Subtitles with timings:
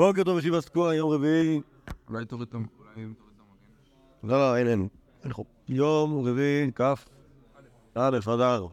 [0.00, 1.60] בוקר טוב, ישיבה סקורה, יום רביעי.
[2.08, 3.12] אולי תוריד את המגן.
[4.22, 4.88] לא, לא, אין, אין.
[5.68, 6.80] יום רביעי, כ',
[7.94, 8.66] א', אדר.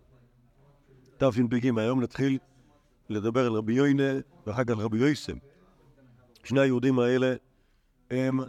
[1.17, 2.37] תשפ"ג, היום נתחיל
[3.09, 4.03] לדבר על רבי יוינה
[4.45, 5.37] ואחר כך על רבי יויסם.
[6.43, 7.35] שני היהודים האלה
[8.11, 8.39] הם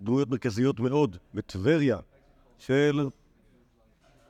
[0.00, 1.98] דמויות מרכזיות מאוד בטבריה
[2.58, 3.08] של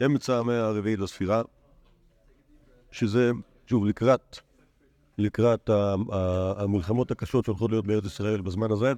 [0.07, 1.43] אמצע המאה הרביעית לספירה,
[2.91, 3.31] שזה,
[3.67, 4.39] שוב, לקראת,
[5.19, 5.71] לקראת
[6.57, 8.93] המלחמות הקשות שהולכות להיות בארץ ישראל בזמן הזה.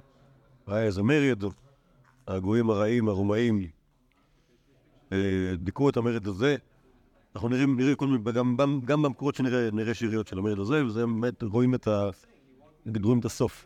[0.67, 1.43] היה איזה מרד,
[2.27, 3.67] הגויים הרעים, הרומאים,
[5.11, 5.17] אה,
[5.57, 6.55] דיכאו את המרד הזה.
[7.35, 11.05] אנחנו נראה, נראה כל מיני, גם, גם, במקורות שנראה נראה שיריות של המרד הזה, וזה
[11.05, 12.09] באמת, רואים את, ה,
[13.03, 13.65] רואים את הסוף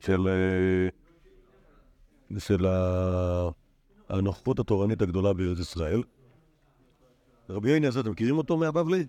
[0.00, 0.88] של, אה,
[2.38, 2.66] של
[4.08, 6.02] הנוכחות התורנית הגדולה בארץ ישראל.
[7.48, 9.06] רבי יוני הזה, אתם מכירים אותו מהבבלי?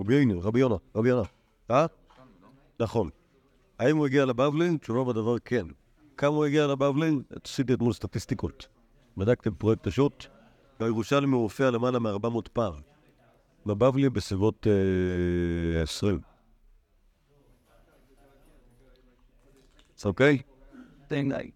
[0.00, 1.22] רבי יוני, רבי יונה, רבי יונה.
[1.70, 1.86] אה?
[2.80, 3.10] נכון.
[3.78, 4.78] האם הוא הגיע לבבלי?
[4.78, 5.66] תשובה בדבר כן.
[6.16, 7.10] כמה הוא הגיע לבבלי?
[7.44, 8.68] עשיתי אתמול סטטיסטיקות.
[9.16, 10.26] בדקתי בפרויקט השו"ת,
[10.80, 12.74] הוא מופיע למעלה מ-400 פעם.
[13.66, 14.66] בבבלי בסביבות
[15.76, 16.20] אה, 20.
[20.04, 20.38] אוקיי?
[21.08, 21.52] thing like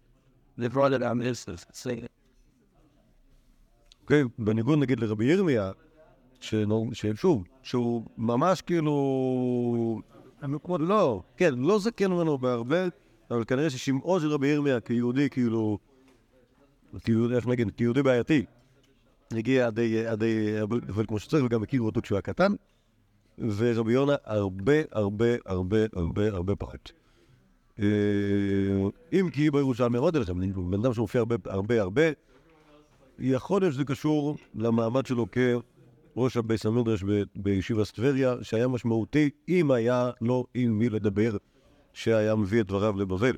[0.57, 1.45] they brought it on this
[1.83, 2.07] thing.
[4.01, 4.23] אוקיי?
[4.37, 5.71] בניגוד נגיד לרבי ירמיה,
[6.41, 10.01] ששוב, שהוא ממש כאילו...
[10.79, 12.85] לא, כן, לא זקן ממנו בהרבה,
[13.31, 15.77] אבל כנראה ששמעו של רבי ירמיה כיהודי, כאילו,
[17.03, 18.45] כאילו, איך נגיד, כיהודי בעייתי,
[19.31, 22.53] הגיע עד די, עד די, אבל כמו שצריך, וגם הכירו אותו כשהוא היה קטן,
[23.37, 26.91] ורבי יונה הרבה, הרבה, הרבה, הרבה, הרבה פחות.
[27.79, 27.85] אה,
[29.13, 32.03] אם כי בירושלמי, לכם, אני בן אדם שמופיע הרבה, הרבה, הרבה,
[33.19, 35.25] יכול להיות שזה קשור למעמד שלו
[36.13, 37.03] כראש הבייס המדרש
[37.35, 41.37] בישיבת טבריה, שהיה משמעותי אם היה לו עם מי לדבר,
[41.93, 43.37] שהיה מביא את דבריו לבבל,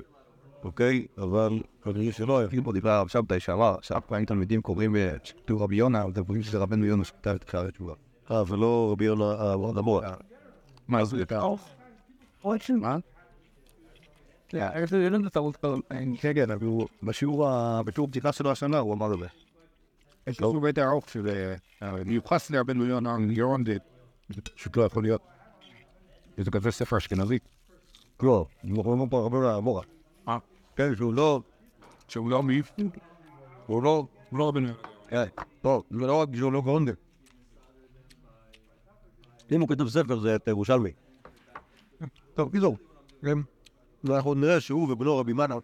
[0.64, 1.06] אוקיי?
[1.18, 2.48] אבל כנראה שלא היה.
[2.64, 6.42] פה דיבר הרב שבתאי שאמר שאף פעם תלמידים קוראים שכתוב רבי יונה, אבל אתם חושבים
[6.42, 7.92] שזה רבנו יונה שכתב את שערי תשובה.
[8.30, 10.14] אה, ולא רבי יונה אה, המורה.
[10.88, 11.16] מה זה?
[12.80, 12.96] מה?
[16.20, 17.48] כן, כן, אבל הוא- בשיעור
[17.86, 19.26] בשיעור פתיחה שלו השנה הוא אמר את זה.
[20.26, 23.76] יש לו בית ארוך של אה, מיוחס לרבנו יונה ירון זה
[24.28, 25.22] זה פשוט לא יכול להיות.
[26.36, 27.38] זה כזה ספר אשכנזי.
[28.22, 29.82] לא, אנחנו אומרים פה רבי יונה המורה.
[30.28, 30.38] אה.
[30.76, 31.40] כן, שהוא לא,
[32.08, 32.62] שהוא לא מי?
[33.66, 34.68] הוא לא, הוא לא רבנו.
[35.08, 35.24] כן,
[35.64, 36.92] לא, זה לא רק שהוא לא גאונדה.
[39.52, 40.92] אם הוא כתב ספר זה את ירושלמי.
[42.34, 42.76] טוב, קיצור,
[43.22, 43.38] כן.
[44.04, 45.54] ואנחנו נראה שהוא ובנו רבי מנה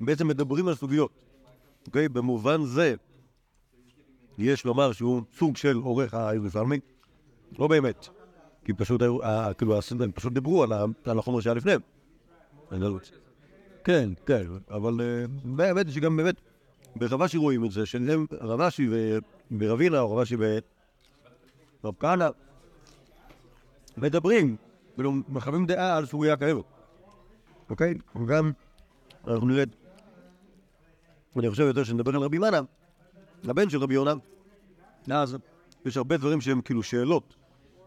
[0.00, 1.10] בעצם מדברים על סוגיות.
[1.86, 2.08] אוקיי?
[2.08, 2.94] במובן זה,
[4.40, 6.80] יש לומר שהוא סוג של עורך הירושלמי.
[7.58, 8.08] לא באמת.
[8.64, 10.64] כי פשוט, היו- ה- כאילו, הם פשוט דיברו
[11.04, 11.80] על החומר שהיה לפניהם.
[12.70, 12.98] לא-
[13.84, 16.34] כן, כן, אבל אה, באמת שגם באמת
[16.96, 18.88] ברבשי רואים את זה, שהם רבשי
[19.58, 20.36] ורבינה, או רבשי
[21.82, 22.28] ורב כהנא,
[23.96, 24.56] מדברים,
[24.94, 26.62] כאילו, מחווים דעה על סוגיה כאלו.
[27.70, 27.94] אוקיי?
[28.22, 28.52] וגם,
[29.26, 29.64] אנחנו נראה,
[31.36, 32.60] אני חושב יותר שנדבר על רבי מנה,
[33.48, 34.14] הבן של רבי יונה,
[35.12, 35.36] אז
[35.84, 37.34] יש הרבה דברים שהם כאילו שאלות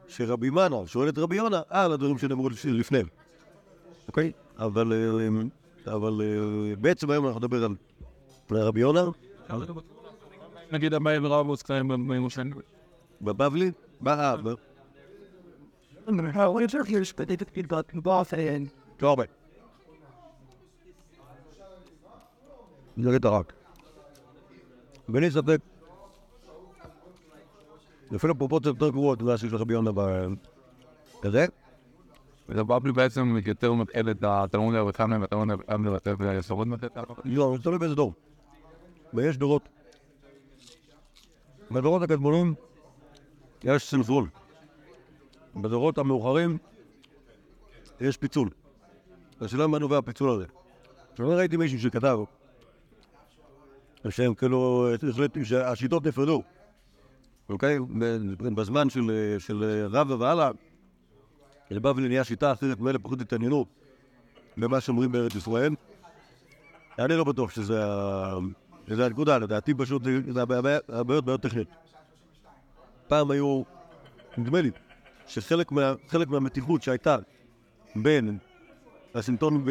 [0.07, 3.07] שרבי מנה שואל את רבי יונה על הדברים שנאמרו לפניהם.
[4.07, 4.31] אוקיי?
[4.57, 7.75] אבל, אה, אבל אה, בעצם היום אנחנו נדבר על
[8.51, 9.03] רבי יונה,
[10.71, 12.53] נגיד הבעיה ורב עוז קטעים בירושלים.
[13.21, 13.71] בבבלי.
[14.03, 14.53] ב-
[19.01, 19.23] לא הרבה.
[22.97, 23.53] נראה את הרק.
[25.09, 25.57] בלי ספק,
[28.15, 29.91] אפילו פרופורציות יותר גרועות ממה שיש לרבי יונה
[31.21, 31.45] כזה.
[32.49, 36.97] וזה בבלי בעצם יותר מתעד את התלמוד הירושלמי והתלמוד הירושלמי לתת לסורות לתת.
[37.25, 38.13] לא, זה תלוי באיזה דור.
[39.13, 39.69] ויש דורות.
[41.71, 42.53] בדורות הקדמונים
[43.63, 44.29] יש סנכרון.
[45.55, 46.57] בדורות המאוחרים
[48.01, 48.49] יש פיצול.
[49.41, 50.45] השאלה מה נובע הפיצול הזה.
[51.11, 52.19] עכשיו, ראיתי מישהו שכתב
[54.11, 56.43] שהם כאילו, החליט שהשיטות נפרדו.
[57.49, 57.79] אוקיי?
[58.55, 60.51] בזמן של, של רבא והלאה,
[61.71, 63.65] לבבלי נהיה שיטה אחרת, מאלה פחות התעניינו
[64.57, 65.75] במה שאומרים בארץ ישראל.
[66.99, 70.41] אני לא בטוח שזה הנקודה, לדעתי פשוט זה
[70.89, 71.67] הבעיות בעיות טכניות.
[73.07, 73.63] פעם היו,
[74.37, 74.71] נדמה לי,
[75.27, 75.93] שחלק מה-
[76.29, 77.17] מהמתיחות שהייתה
[77.95, 78.37] בין
[79.15, 79.65] השלטון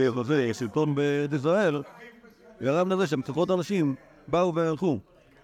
[0.50, 0.94] השלטון
[1.30, 1.82] בישראל,
[2.62, 3.94] גרם לזה שפחות אנשים
[4.28, 4.98] באו והלכו.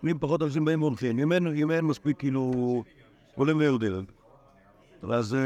[0.05, 2.85] אם פחות אנשים באים והולכים, אם אין, מספיק כאילו
[3.35, 4.05] עולים ויורדים.
[5.03, 5.37] אז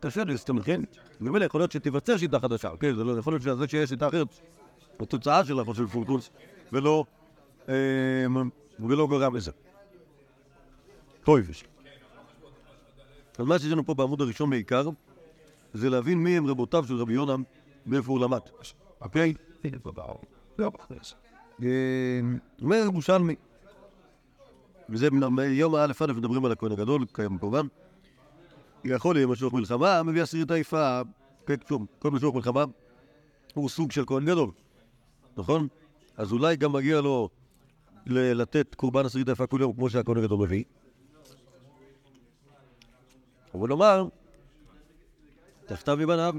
[0.00, 0.80] קשה להסתמך, כן?
[1.20, 2.94] ממילא יכול להיות שתיווצר שיטה חדשה, כן?
[2.94, 4.28] זה לא יכול להיות שזה שיש שיטה אחרת,
[5.00, 6.30] התוצאה שלה של פולקוס,
[6.72, 7.04] ולא,
[7.68, 7.74] אה,
[9.10, 9.50] גרם לזה.
[11.24, 11.64] טויבש.
[13.38, 14.88] אז מה שיש לנו פה בעמוד הראשון בעיקר,
[15.74, 17.36] זה להבין מי הם רבותיו של רבי יונה,
[17.86, 18.40] מאיפה הוא למד.
[19.00, 19.34] אוקיי?
[21.62, 21.68] אה,
[22.62, 23.34] אומר ירושלמי,
[24.88, 27.66] וזה מיום א' א' מדברים על הכהן הגדול, קיים כמובן.
[28.84, 31.00] יכול להיות משוך מלחמה, מביא עשירית היפה,
[31.46, 31.54] כן,
[31.98, 32.64] כל משוך מלחמה
[33.54, 34.50] הוא סוג של כהן גדול,
[35.36, 35.68] נכון?
[36.16, 37.28] אז אולי גם מגיע לו
[38.06, 40.64] לתת קורבן עשירית היפה כל יום, כמו שהכהן הגדול מביא.
[43.54, 44.08] אבל לומר,
[45.66, 46.34] תחתיו מבניו,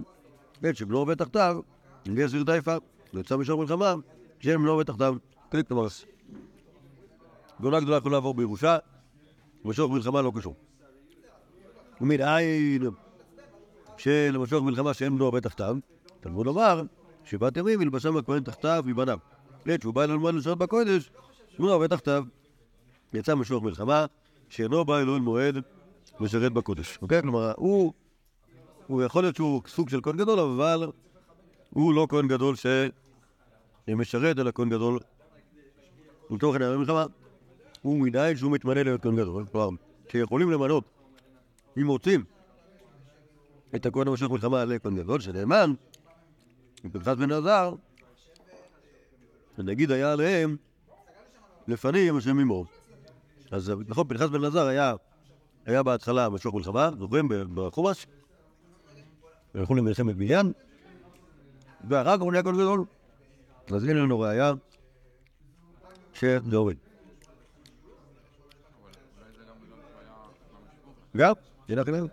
[0.62, 1.60] כן, שבנו עובד תחתיו,
[2.08, 2.76] מביא עשירית היפה,
[3.14, 3.96] ויצא משוך מלחמה,
[4.40, 5.16] שם לא עובד תחתיו.
[5.52, 5.88] כן, כלומר,
[7.62, 8.78] גאולה גדולה יכולה לעבור בירושה,
[9.66, 10.56] ומשוך מלחמה לא קשור.
[12.02, 12.84] ומנין
[13.98, 15.78] שלמשוך מלחמה שאין בנו הרבה תחתיו,
[16.20, 16.82] תלמוד לומר
[17.24, 19.20] שבת ימים ילבשם הכהן תחתיו מבניו.
[19.66, 21.10] עת שהוא בא אל אלמוד לשרת בקודש,
[21.60, 22.24] בנו הרבה תחתיו.
[23.14, 24.06] יצא משוך מלחמה
[24.50, 25.58] שאינו בא אלוהים מועד
[26.20, 27.00] משרת בקודש.
[27.02, 27.22] אוקיי?
[27.22, 27.94] כלומר, הוא,
[28.88, 30.92] הוא יכול להיות שהוא סוג של כהן גדול, אבל
[31.70, 32.56] הוא לא כהן גדול
[33.88, 35.00] שמשרת, אלא כהן גדול
[36.30, 37.06] מתוך עניין המלחמה.
[37.82, 39.46] הוא מנין שהוא מתמנה להיות כהן גדול.
[39.52, 39.70] כלומר,
[40.12, 40.84] שיכולים למנות
[41.78, 42.24] אם רוצים
[43.76, 45.74] את הכהן המשך מלחמה על כהן גדול, שנאמן,
[46.86, 47.74] בפנחס בן עזר,
[49.58, 50.58] שנגיד היה עליהם
[51.68, 52.66] לפנים השם עמו.
[53.52, 54.94] אז נכון, פנחס בן עזר היה,
[55.66, 58.08] היה בהתחלה משוך מלחמה, זוכרים בחומש?
[59.54, 60.52] הלכו למלחמת בניין,
[61.88, 62.86] ואחר כך הוא נהיה כהן גדול.
[63.76, 64.54] אז הנה לנו ראייה
[66.14, 66.76] שזה עובד.
[71.18, 71.34] גם,
[71.68, 72.10] שאלה אחרת.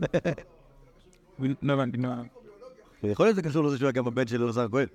[1.62, 2.08] לא הבנתי, לא.
[3.02, 4.86] יכול להיות שזה קשור לזה שהוא היה גם הבן של אלעזר הכהן,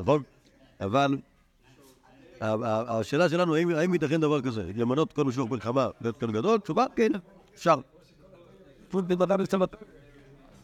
[0.00, 0.22] נכון?
[0.80, 1.18] אבל
[2.40, 6.58] השאלה שלנו, האם ייתכן דבר כזה, למנות כל משוך מלחמה להיות כאן גדול?
[6.60, 7.12] תשובה, כן,
[7.54, 7.76] אפשר.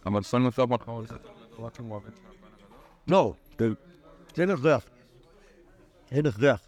[0.07, 1.01] אבל סון נוסף מחר.
[3.09, 3.35] לא.
[4.41, 4.85] אין הכרח.
[6.11, 6.61] אין הכרח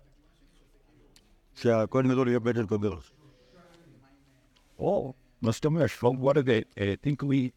[1.55, 2.99] שהכהן גדול יהיה של כהן גדול.
[4.79, 7.51] או, מה שאתה אומר, שלום וואטגייט, תינקלי,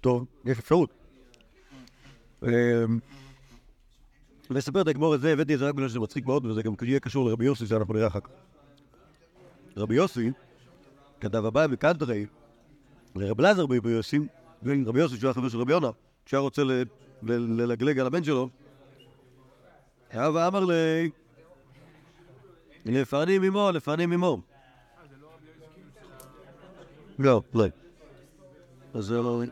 [0.00, 0.90] טוב, יש אפשרות.
[2.42, 2.48] אמ,
[4.50, 7.00] לספר את הגמור הזה, הבאתי את זה רק בגלל שזה מצחיק מאוד, וזה גם יהיה
[7.00, 8.30] קשור לרבי יוסי שאנחנו נראה אחר כך.
[9.76, 10.30] רבי יוסי
[11.20, 12.26] כתב הבא מקנטרי
[13.16, 14.18] לרב לזר ברבי יוסי,
[14.62, 15.90] רבי יוסי שהוא היה חבר של רבי יונה,
[16.26, 16.62] שהיה רוצה
[17.22, 18.48] ללגלג על הבן שלו,
[20.10, 21.10] היה ואמר לי,
[22.86, 24.40] לפנים עמו, לפנים עמו.
[27.18, 27.64] לא, לא.
[28.94, 29.42] אז זה לא...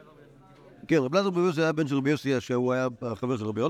[0.89, 3.61] כן, רב לזר יוסי היה בן של רבי יוסי, שהוא היה החבר של רבי.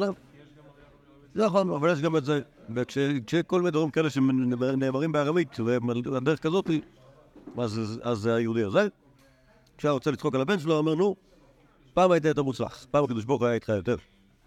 [1.34, 2.40] זה נכון, אבל יש גם את זה.
[2.74, 6.70] וכשכל מיני דברים כאלה שנאמרים בארמית, ובדרך כזאת,
[8.02, 8.88] אז זה היהודי הזה.
[9.78, 11.16] כשהיה רוצה לצחוק על הבן שלו, אומר, נו,
[11.94, 13.96] פעם היית יותר מוצלח, פעם הקדוש ברוך היה איתך יותר.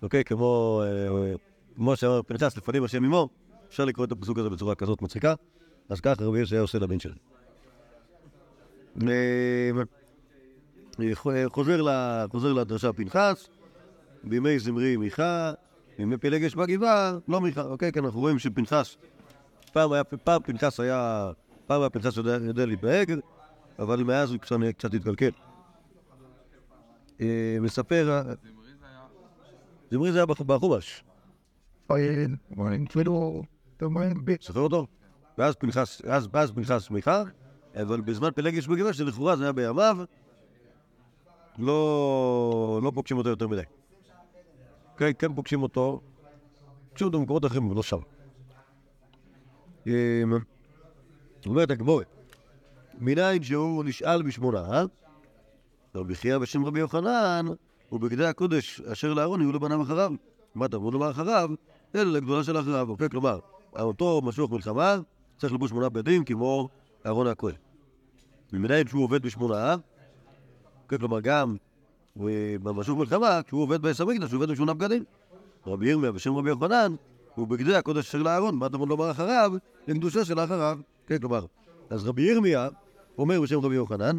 [0.01, 1.33] אוקיי, כמו אה,
[1.79, 3.29] כמו שאמר פנחס, לפנים השם עמו,
[3.69, 5.33] אפשר לקרוא את הפסוק הזה בצורה כזאת מצחיקה,
[5.89, 6.97] אז ככה רבי היה עושה לבן.
[9.07, 9.71] אה,
[12.29, 13.49] חוזר לדרשה פנחס,
[14.23, 15.51] בימי זמרי מיכה,
[15.97, 17.91] בימי פלגש בגבעה, לא מיכה, אוקיי?
[17.91, 18.97] כן, אנחנו רואים שפנחס,
[19.73, 21.31] פעם היה, פעם פנחס היה,
[21.67, 23.19] פעם היה פנחס יודע, להתנהג,
[23.79, 24.39] אבל מאז הוא
[24.77, 25.31] קצת, התקלקל.
[27.21, 28.21] אה, מספר,
[29.91, 31.03] זמרי זה היה בח- בחומש,
[32.89, 33.43] כאילו,
[33.77, 33.85] אתה
[34.23, 34.87] ביט, זוכר אותו?
[35.37, 37.23] ואז פנחס, אז, פנחס מיכה,
[37.81, 39.97] אבל בזמן פלגש בגבעה, שלכאורה זה היה בימיו,
[41.57, 43.61] לא, לא פוגשים אותו יותר מדי.
[44.97, 46.01] כן, כן פוגשים אותו,
[46.89, 47.99] פוגשים אותו במקומות אחרים, אבל לא שם.
[49.87, 49.91] אמ,
[51.45, 52.07] אומרת הגמורת,
[52.99, 54.83] מניין שהוא נשאל בשמונה, אה?
[55.95, 57.45] רבי חייא בשם רבי יוחנן,
[57.91, 60.11] ובגדי הקודש אשר לאהרון יהיו לבניו אחריו.
[60.55, 61.49] מה תלמוד לומר אחריו?
[61.95, 62.89] אלא לגדולה של אחריו.
[62.89, 63.39] אוקיי, כלומר,
[63.79, 64.95] אותו משוך מלחמה,
[65.37, 66.69] צריך לבוש שמונה בגדים כמו
[67.05, 67.55] אהרון הכהן.
[68.53, 69.75] ומניין שהוא עובד בשמונה,
[70.89, 71.55] כן, כלומר גם
[72.19, 75.03] אה, במשוך מלחמה, כשהוא עובד בעשר מקדש, הוא עובד בשמונה בגדים.
[75.67, 76.95] רבי ירמיה בשם רבי יוחנן,
[77.35, 79.51] הוא בגדי הקודש אשר לאהרון, מה תלמוד לומר אחריו?
[79.87, 80.79] לקדושה של אחריו.
[81.07, 81.45] כן, כלומר,
[81.89, 82.69] אז רבי ירמיה
[83.17, 84.17] אומר בשם רבי יוחנן,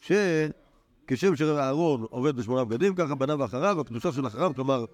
[0.00, 4.84] שכשם שאהרון עובד בשמונה בגדים, ככה בניו אחריו, הקדושה של אחריו, כלומר,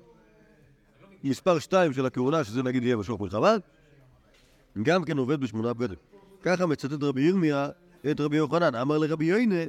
[1.30, 3.54] מספר שתיים של הכהונה, שזה נגיד יהיה משוך מלחמה,
[4.82, 5.96] גם כן עובד בשמונה בגדים.
[6.42, 7.68] ככה מצטט רבי ירמיה
[8.10, 8.74] את רבי יוחנן.
[8.74, 9.62] אמר לרבי יוינה,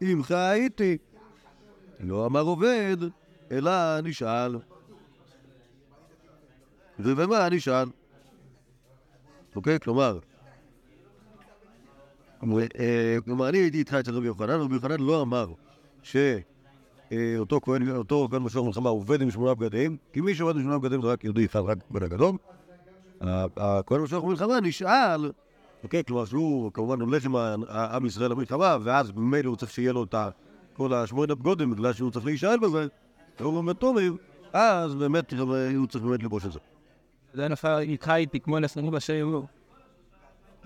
[0.00, 0.98] עמך הייתי.
[2.00, 2.96] לא אמר עובד,
[3.50, 4.56] אלא נשאל.
[6.98, 7.88] ובמה נשאל?
[9.56, 9.80] אוקיי?
[9.80, 10.18] כלומר,
[12.78, 15.52] אה, כלומר, אני הייתי איתך אצל רבי יוחנן, רבי יוחנן לא אמר
[17.10, 20.78] שאותו כהן, אותו כהן משוח מלחמה עובד עם שמונה בגדים, כי מי שעובד עם שמונה
[20.78, 22.36] בגדים זה רק יהודי אחד, רק בן הגדול.
[23.56, 25.30] הכהן משוח מלחמה נשאל,
[25.84, 27.36] אוקיי, כלומר שהוא כמובן הולך עם
[27.70, 30.14] עם ישראל למלחמה, ואז ממילא הוא צריך שיהיה לו את
[30.72, 32.86] כל השמונה בגודים, בגלל שהוא צריך להישאל בזה,
[33.40, 34.16] והוא באמת טובים,
[34.52, 35.32] אז באמת
[35.76, 36.58] הוא צריך באמת לבוש את זה.
[37.34, 39.40] זה נפל איתך איתי כמו לסנגו בשיר.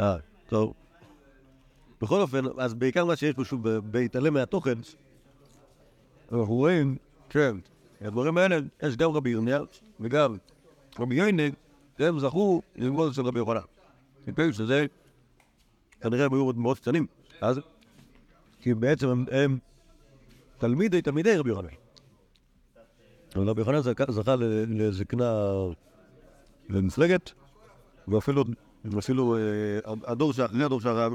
[0.01, 0.17] אה,
[0.49, 0.75] טוב.
[2.03, 4.79] בכל אופן, אז בעיקר מה שיש פה שוב, בהתעלם מהתוכן,
[6.33, 6.97] אנחנו רואים,
[7.31, 7.57] כן,
[8.01, 9.61] הדברים האלה, יש גם רבי ירמיה
[10.01, 10.37] וגם
[10.99, 11.55] רבי יוינג,
[11.99, 13.61] הם זכו ללמוד אצל רבי יוחנן.
[14.27, 14.87] מפני שזה,
[16.01, 17.07] כנראה הם היו מאוד קטנים,
[17.41, 17.61] אז,
[18.61, 19.59] כי בעצם הם
[20.59, 21.69] תלמידי תלמידי רבי יוחנן.
[23.37, 24.37] אבל רבי יוחנן זכה
[24.69, 25.53] לזקנה
[26.69, 27.33] למפלגת,
[28.09, 28.45] ואפילו
[28.99, 29.41] אפילו אה,
[29.85, 31.13] הדור שאחרי הדור שאחריו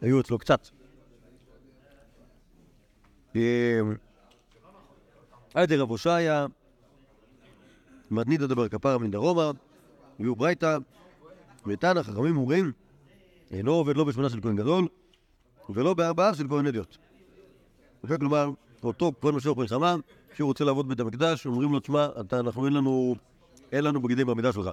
[0.00, 0.79] היו אצלו קצת.
[5.54, 6.46] הייתי רב הושעיה,
[8.10, 9.50] מתנית דבר כפרה מן דרומה,
[10.20, 10.78] הביאו ברייתא,
[11.66, 12.72] ותנא חכמים אומרים,
[13.50, 14.88] אינו עובד לא בשמונה של כהן גדול,
[15.70, 16.96] ולא בארבעה של כהן אדיוט.
[18.18, 18.50] כלומר,
[18.82, 19.96] אותו כהן משוך מלחמה,
[20.34, 23.14] שהוא רוצה לעבוד בבית המקדש, אומרים לו, תשמע, אנחנו אין לנו,
[23.72, 24.70] אין לנו בגידים במידה שלך.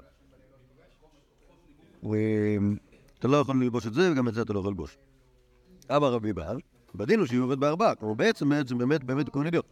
[3.20, 4.98] אתה לא יכול ללבוש את זה, וגם את זה אתה לא יכול ללבוש.
[5.92, 6.60] אמר רבי בעל,
[6.96, 9.64] בדין הוא שהוא עובד בארבעה, כלומר בעצם בעצם באמת באמת כהן עליון.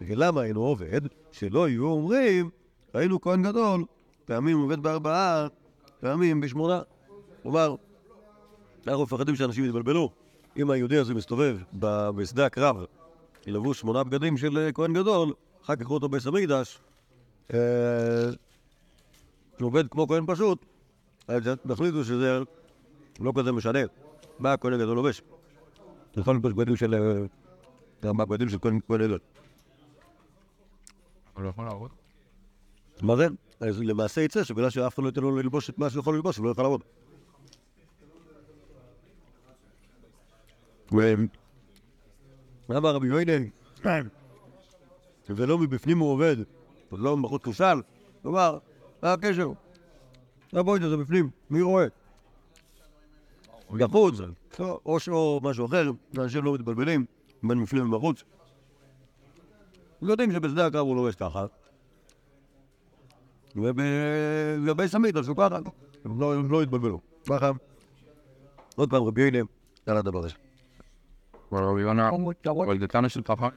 [0.00, 1.00] ולמה היינו עובד?
[1.32, 2.50] שלא יהיו אומרים,
[2.94, 3.84] היינו כהן גדול,
[4.24, 5.46] פעמים עובד בארבעה,
[6.00, 6.80] פעמים בשמונה.
[7.42, 7.74] כלומר,
[8.86, 10.10] אנחנו מפחדים שאנשים יתבלבלו.
[10.56, 11.58] אם היהודי הזה מסתובב
[12.16, 12.84] בשדה הקרב,
[13.46, 15.32] ילבוש שמונה בגדים של אה, כהן גדול,
[15.64, 16.78] אחר כך אותו בעץ המקדש,
[17.54, 17.58] אה,
[19.60, 20.64] עובד כמו כהן פשוט,
[21.28, 22.38] אז תחליטו שזה
[23.20, 23.78] לא כזה משנה
[24.38, 25.22] מה הכהן הגדול לובש.
[26.16, 26.94] יכול ללבוש בגדים של...
[28.04, 29.18] מה בגדים של כהן גדול.
[31.34, 31.90] הוא לא יכול לעבוד?
[33.02, 33.26] מה זה?
[33.60, 36.36] אז למעשה יצא שבגלל שאף אחד לא ייתן לו ללבוש את מה שהוא יכול ללבוש,
[36.36, 36.82] הוא לא יוכל לעבוד.
[42.70, 43.44] אמר רבי יוינן,
[45.28, 46.36] ולא מבפנים הוא עובד,
[46.92, 47.82] ולא מבחוץ כושל,
[48.22, 48.58] כלומר,
[49.02, 49.50] מה הקשר?
[50.52, 51.86] לבוא זה בפנים, מי רואה?
[53.70, 54.14] בחוץ,
[54.60, 57.04] או שהוא משהו אחר, אנשים לא מתבלבלים
[57.42, 58.24] בין בפנים ובחוץ.
[60.02, 61.46] יודעים שבשדה הקרב הוא לובש ככה,
[63.56, 65.58] ולגבי סמית, אז הוא ככה,
[66.04, 67.00] הם לא התבלבלו.
[67.28, 67.50] ככה,
[68.76, 69.38] עוד פעם רבי יונה,
[69.86, 70.34] על הדבר הזה.
[71.52, 72.10] רבי יונה,
[72.46, 73.48] אבל זה טענה של חכם.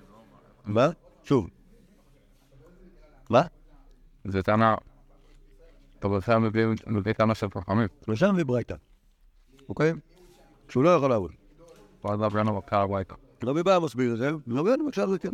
[0.66, 0.88] מה?
[1.24, 1.50] שוב.
[3.30, 3.42] מה?
[4.26, 4.76] זה טענה
[6.00, 6.08] אתה
[6.88, 7.88] מביא טענה של חכמים.
[8.06, 8.76] שלושה מביא ברייתא,
[9.72, 9.94] אוקיי?
[10.70, 11.32] שהוא לא יכול לעבוד.
[13.44, 15.30] רבי בא מסביר את זה, ורבי יונה בבקשה זה כן.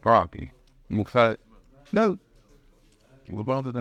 [0.00, 0.48] פרה, כי
[0.90, 1.32] מוקצה...
[1.92, 2.02] לא.
[3.68, 3.72] את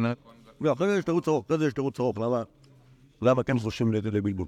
[0.62, 2.44] לא, זה יש תירוץ ארוך, אחרי זה יש תירוץ ארוך, למה?
[3.22, 4.48] למה כן חושבים לבלבול?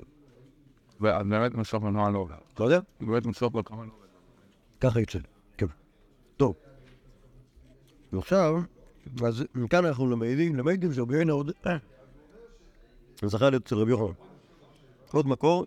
[1.01, 2.35] ואז באמת מסוף מנוע לא עובד.
[2.53, 2.79] אתה יודע?
[3.01, 4.07] באמת מסוף מלחמה לא עובד.
[4.81, 5.19] ככה יצא,
[5.57, 5.65] כן.
[6.37, 6.55] טוב.
[8.13, 8.61] ועכשיו,
[9.25, 11.51] אז מכאן אנחנו למדים, למדים שרבי עוד...
[13.27, 14.13] זכה להיות אצל רבי יוחנן.
[15.11, 15.65] עוד מקור,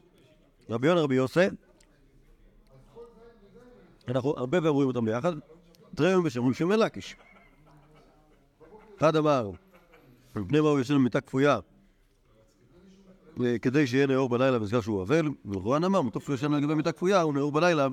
[0.70, 1.40] רבי יונה רבי יוסי,
[4.08, 5.32] אנחנו הרבה פעמים רואים אותם ביחד,
[5.94, 7.16] תראה בשם שם לקיש.
[8.98, 9.50] אחד אמר,
[10.36, 11.58] מפני מה הוא במיטה כפויה,
[13.62, 17.20] כדי שיהיה נאור בלילה ונזכר שהוא אבל, ורואן אמר, מטוב שהוא ישן לגבי מיטה כפויה,
[17.20, 17.88] הוא נאור בלילה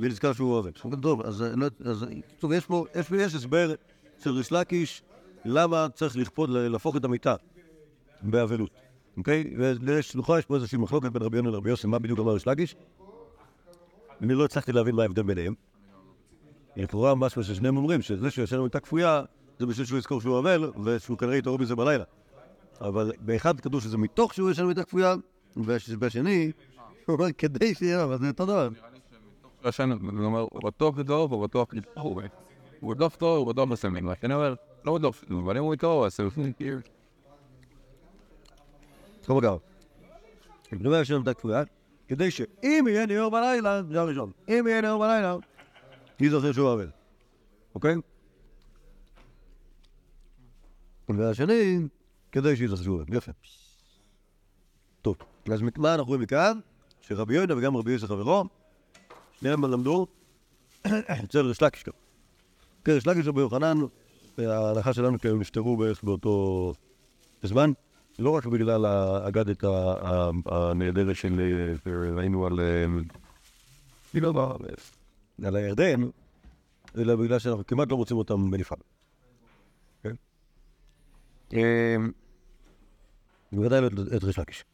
[0.00, 0.72] ונזכר שהוא עובד.
[1.02, 1.44] טוב, אז,
[1.84, 2.06] אז
[2.38, 3.74] טוב, יש פה, יש הסבר
[4.18, 5.02] של ריש לקיש
[5.44, 7.34] למה צריך לכפות, להפוך את המיטה
[8.22, 8.70] באבלות,
[9.16, 9.54] אוקיי?
[9.58, 12.76] ולכאורה יש פה איזושהי מחלוקת בין רבי יונה לרבי יוסי, מה בדיוק אמר ריש לקיש?
[14.22, 15.54] אני לא הצלחתי להבין מה ההבדל ביניהם.
[16.76, 19.22] לכאורה משהו ששניהם אומרים, שזה שישן במיטה כפויה,
[19.58, 22.04] זה בשביל שהוא יזכור שהוא אבל, ושהוא כנראה יתעורר מזה בלילה.
[22.80, 25.14] אבל באחד כתוב שזה מתוך שהוא ישן במיטה כפויה,
[25.56, 26.52] ובשני,
[27.06, 28.68] הוא אומר כדי שיהיה, אבל זה אותו דבר.
[30.00, 31.68] הוא אומר, הוא בטוח לטוב, הוא בטוח.
[32.80, 34.08] הוא בטוח טוב, הוא בטוח בסמים.
[34.24, 34.54] אני אומר,
[34.84, 36.20] לא בטוח, אבל אם הוא איתו, אז.
[39.22, 39.58] טוב אגב,
[40.72, 41.62] אני אומר שיש עמדה כפויה,
[42.08, 44.30] כדי שאם יהיה ניאור בלילה, זה הראשון.
[44.48, 45.36] אם יהיה ניאור בלילה,
[46.20, 46.86] ייזכר שהוא עובד.
[47.74, 47.94] אוקיי?
[51.08, 51.78] והשני,
[52.32, 53.14] כדי שיזכר שהוא עובד.
[53.14, 53.32] יפה.
[55.02, 55.16] טוב,
[55.52, 56.60] אז מה אנחנו רואים מכאן?
[57.00, 58.44] שרבי יהודה וגם רבי יוסף חברו,
[59.32, 60.06] שניהם למדו
[61.24, 61.92] אצל ריש לקיש גם.
[62.84, 63.78] כן, ריש לקיש ורבי יוחנן,
[64.38, 66.72] ההלכה שלנו הם נפטרו בערך באותו
[67.42, 67.70] זמן,
[68.18, 69.64] לא רק בגלל האגדת
[70.46, 71.40] הנהדרת של
[71.86, 72.86] אה, ראינו על אה,
[75.44, 76.00] על הירדן,
[76.98, 78.78] אלא בגלל שאנחנו כמעט לא מוצאים אותם בנפרד.
[80.02, 80.14] כן?
[81.54, 81.96] אה,
[83.52, 83.86] בוודאי לא
[84.16, 84.64] את- ריש לקיש.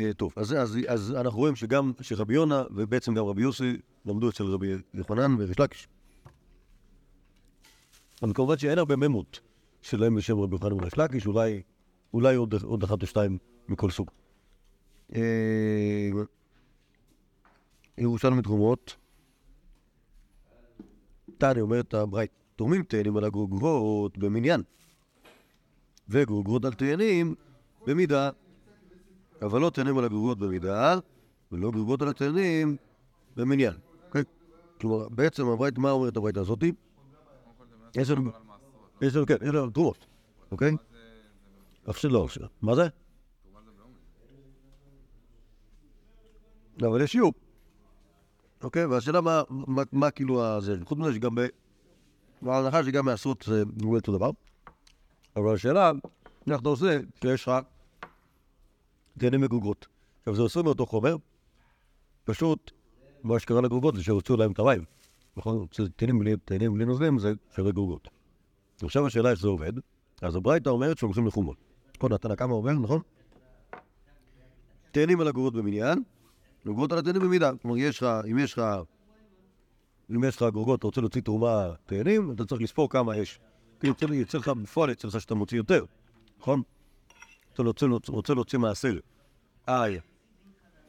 [0.00, 0.54] אה, טוב, אז,
[0.88, 3.76] אז אנחנו רואים שגם שרבי יונה ובעצם גם רבי יוסי
[4.06, 5.88] למדו אצל רבי יוחנן וריש לקיש.
[8.22, 9.40] אבל כמובן שאין הרבה ממות
[9.82, 13.38] שלהם בשם רבי יוחנן וריש לקיש, אולי, עוד, אחת או שתיים
[13.68, 14.10] מכל סוג.
[15.14, 16.10] אה,
[17.98, 18.96] ירושלמי תרומות.
[21.38, 24.62] תני אומרת הברייט, תורמים תאנים על הגרוגרות במניין,
[26.08, 27.34] וגרוגרות על תאנים
[27.86, 28.30] במידה.
[29.42, 30.98] אבל לא תאנים על הגרוגרות במידה,
[31.52, 32.76] ולא גרוגרות על התאנים
[33.36, 33.74] במניין.
[34.06, 34.22] אוקיי?
[34.80, 36.72] כלומר, בעצם הברייט, מה אומרת הברייט הזאתי?
[37.94, 38.30] יש לנו,
[39.00, 40.06] יש לנו, כן, יש לנו תרומות,
[40.50, 40.72] אוקיי?
[41.90, 42.28] אף שלא.
[42.62, 42.88] מה זה?
[46.78, 47.32] לא, אבל יש שיעור.
[48.62, 48.86] אוקיי?
[48.86, 49.42] והשאלה מה,
[49.92, 51.40] מה, כאילו הזה, חוץ מזה שגם ב...
[52.42, 54.30] בהנחה שגם מעשרות זה הוא אותו דבר.
[55.36, 55.92] אבל השאלה,
[56.50, 57.52] איך אתה עושה שיש לך
[59.18, 59.86] תאנים וגוגרות.
[60.20, 61.16] עכשיו, זה עשוי מאותו חומר,
[62.24, 62.70] פשוט
[63.22, 64.84] מה שקרה לגוגרות זה שהוציאו להם את המים.
[65.36, 65.66] נכון?
[65.96, 68.08] תאנים בלי, תאנים בלי נוזלים זה שווה גוגרות.
[68.82, 69.72] עכשיו השאלה איך זה עובד,
[70.22, 71.56] אז הברייתא אומרת שהולכים לחומות.
[71.96, 73.00] נכון, התנא כמה אומר, נכון?
[74.90, 76.02] תאנים על הגוגרות במניין,
[76.66, 77.50] גוגרות על התאנים במידה.
[77.62, 78.62] כלומר, יש לך, אם יש לך,
[80.10, 83.40] אם יש לך גוגרות, אתה רוצה להוציא תרומה תאנים, אתה צריך לספור כמה יש.
[83.80, 85.84] כי יוצא, לך בפועל, יוצא לך שאתה מוציא יותר,
[86.40, 86.62] נכון?
[87.52, 87.62] אתה
[88.08, 88.98] רוצה, להוציא מעשר.
[89.68, 90.00] איי.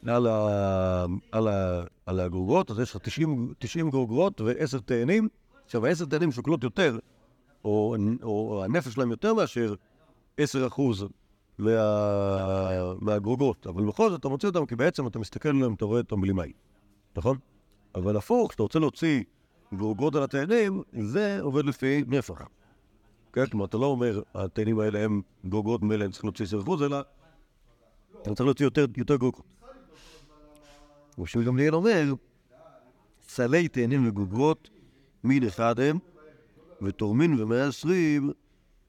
[0.08, 5.28] על, ה, על, ה, על הגרוגרות, אז יש לך 90, 90 גרוגרות ועשר תאנים.
[5.64, 6.98] עכשיו, העשר תאנים שוקלות יותר,
[7.64, 9.74] או, או הנפש שלהם יותר מאשר
[10.36, 11.06] 10 אחוז
[11.58, 13.66] מה, מהגרוגרות.
[13.66, 16.32] אבל בכל זאת אתה מוציא אותם, כי בעצם אתה מסתכל עליהם, אתה רואה אותם בלי
[16.32, 16.52] מים,
[17.16, 17.38] נכון?
[17.94, 19.22] אבל הפוך, כשאתה רוצה להוציא
[19.74, 22.48] גרוגרות על התאנים, זה עובד לפי נפח.
[23.32, 23.46] כן?
[23.46, 27.00] כלומר, אתה לא אומר, התאנים האלה הם גרוגרות ממילא, הם צריכים להוציא 10 אחוז, אלא
[28.22, 29.63] אתה צריך להוציא יותר, יותר גרוגרות.
[31.18, 32.14] רבי גמליאל אומר,
[33.28, 34.70] סלי תאנים וגוגרות
[35.24, 35.98] מין אחד הם,
[36.82, 38.30] ותורמין ומאה עשרים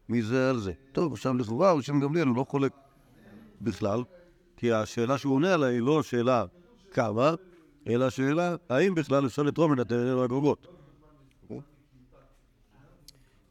[0.10, 0.74] מזה על זה.
[0.92, 2.72] טוב, עכשיו לכאורה רבי גמליאל הוא לא חולק
[3.62, 4.04] בכלל,
[4.58, 6.46] כי השאלה שהוא עונה עליה היא לא השאלה
[6.92, 7.34] כמה,
[7.88, 10.68] אלא השאלה האם בכלל אפשר לתרום מן התאנים והגוגרות.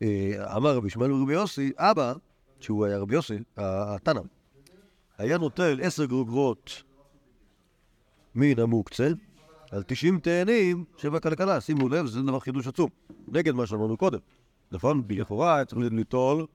[0.02, 2.12] אה, אמר רבי שמעאל ורבי יוסי, אבא,
[2.60, 4.20] שהוא היה רבי יוסי, התנא,
[5.18, 6.82] היה נוטל עשר גרוגרות
[8.34, 9.08] מן המוקצה
[9.70, 12.90] על 90 תאנים שבכלכלה, שימו לב, זה דבר חידוש עצום,
[13.28, 14.18] נגד מה שאמרנו קודם.
[14.72, 15.02] נכון?
[15.10, 16.46] לכאורה צריך ליטול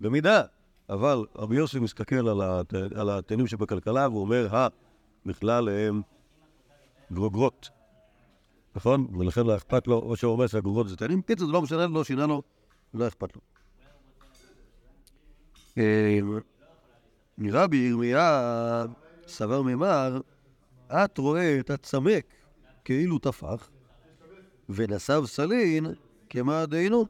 [0.00, 0.42] במידה,
[0.88, 2.74] אבל רבי יוסי מסתכל על, הת...
[2.94, 4.68] על התאנים שבכלכלה והוא אומר, אה,
[5.26, 6.02] בכלל הם
[7.12, 7.68] גרוגרות,
[8.76, 9.06] נכון?
[9.18, 12.04] ולכן לא אכפת לו, או שהוא אומר שהגרוגרות זה תאנים, קיצר זה לא משנה, לא
[12.04, 12.42] שינה לו,
[12.94, 13.40] לא אכפת לו.
[15.78, 16.18] אה,
[17.50, 18.84] רבי ירמיה
[19.26, 20.20] סבר ממר,
[20.92, 22.24] את רואה את הצמק
[22.84, 23.70] כאילו טפח,
[24.68, 25.86] ונסב סלין
[26.30, 27.06] כמה דהינו.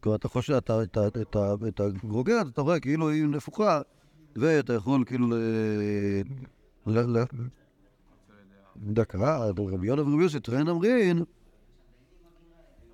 [0.00, 3.80] כלומר, אתה חושב, אתה, את, ה- את, ה- את הגרוגרת, אתה רואה כאילו היא נפוחה,
[4.36, 5.34] ואתה יכול כאילו ל...
[6.86, 6.98] ל...
[7.18, 7.24] ל...
[8.76, 11.24] דקה, רבי יונה ורבי יוסי טרן אמרין,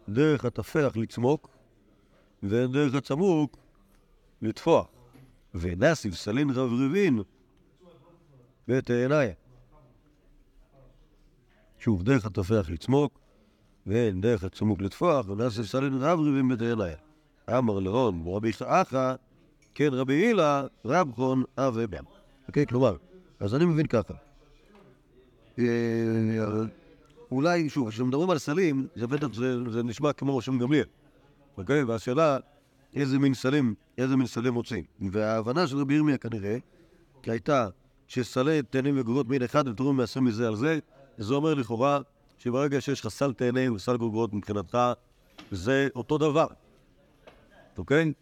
[0.08, 1.48] דרך הטפח לצמוק,
[2.42, 3.56] ודרך הצמוק
[4.42, 4.86] לטפוח.
[5.54, 7.22] ונסיב סלין רברבין
[8.68, 9.32] ותאניה.
[11.78, 13.18] שוב, דרך הטפח לצמוק,
[13.86, 16.96] ואין דרך הצמוק לטפוח, ונסיב סלין רברבין ותאניה.
[17.58, 19.14] אמר לרון, רבי אחא,
[19.74, 22.02] כן רבי הילה, רב חון אבי בן.
[22.48, 22.96] אוקיי, כלומר,
[23.40, 24.14] אז אני מבין ככה.
[25.58, 25.64] אה,
[27.30, 29.26] אולי, שוב, כשמדברים על סלים, זה בטח,
[29.70, 30.84] זה, נשמע כמו שם גמליאל.
[31.56, 31.82] אוקיי?
[31.82, 32.38] והשאלה,
[32.94, 34.84] איזה מין סלים, איזה מין סלים מוצאים.
[35.00, 36.56] וההבנה של רבי ירמיה כנראה,
[37.22, 37.68] כי הייתה
[38.08, 40.78] שסלי תאנים וגוגות מין אחד ותורמים מעשרים מזה על זה,
[41.18, 42.00] זה אומר לכאורה
[42.38, 44.78] שברגע שיש לך סל תאנים וסל גוגות מבחינתך,
[45.50, 46.46] זה אותו דבר.
[47.78, 48.12] אוקיי?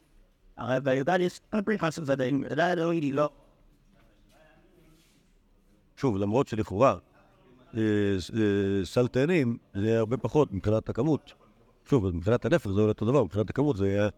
[0.56, 3.30] הרי בי"ד יש פריחה של זדאים, י"ד אלוהי לא.
[5.96, 6.96] שוב, למרות שלכאורה
[7.76, 7.80] אה,
[8.34, 11.32] אה, סל תאנים זה הרבה פחות מבחינת הכמות.
[11.90, 14.08] שוב, מבחינת הנפח זה אותו דבר, מבחינת הכמות זה יהיה...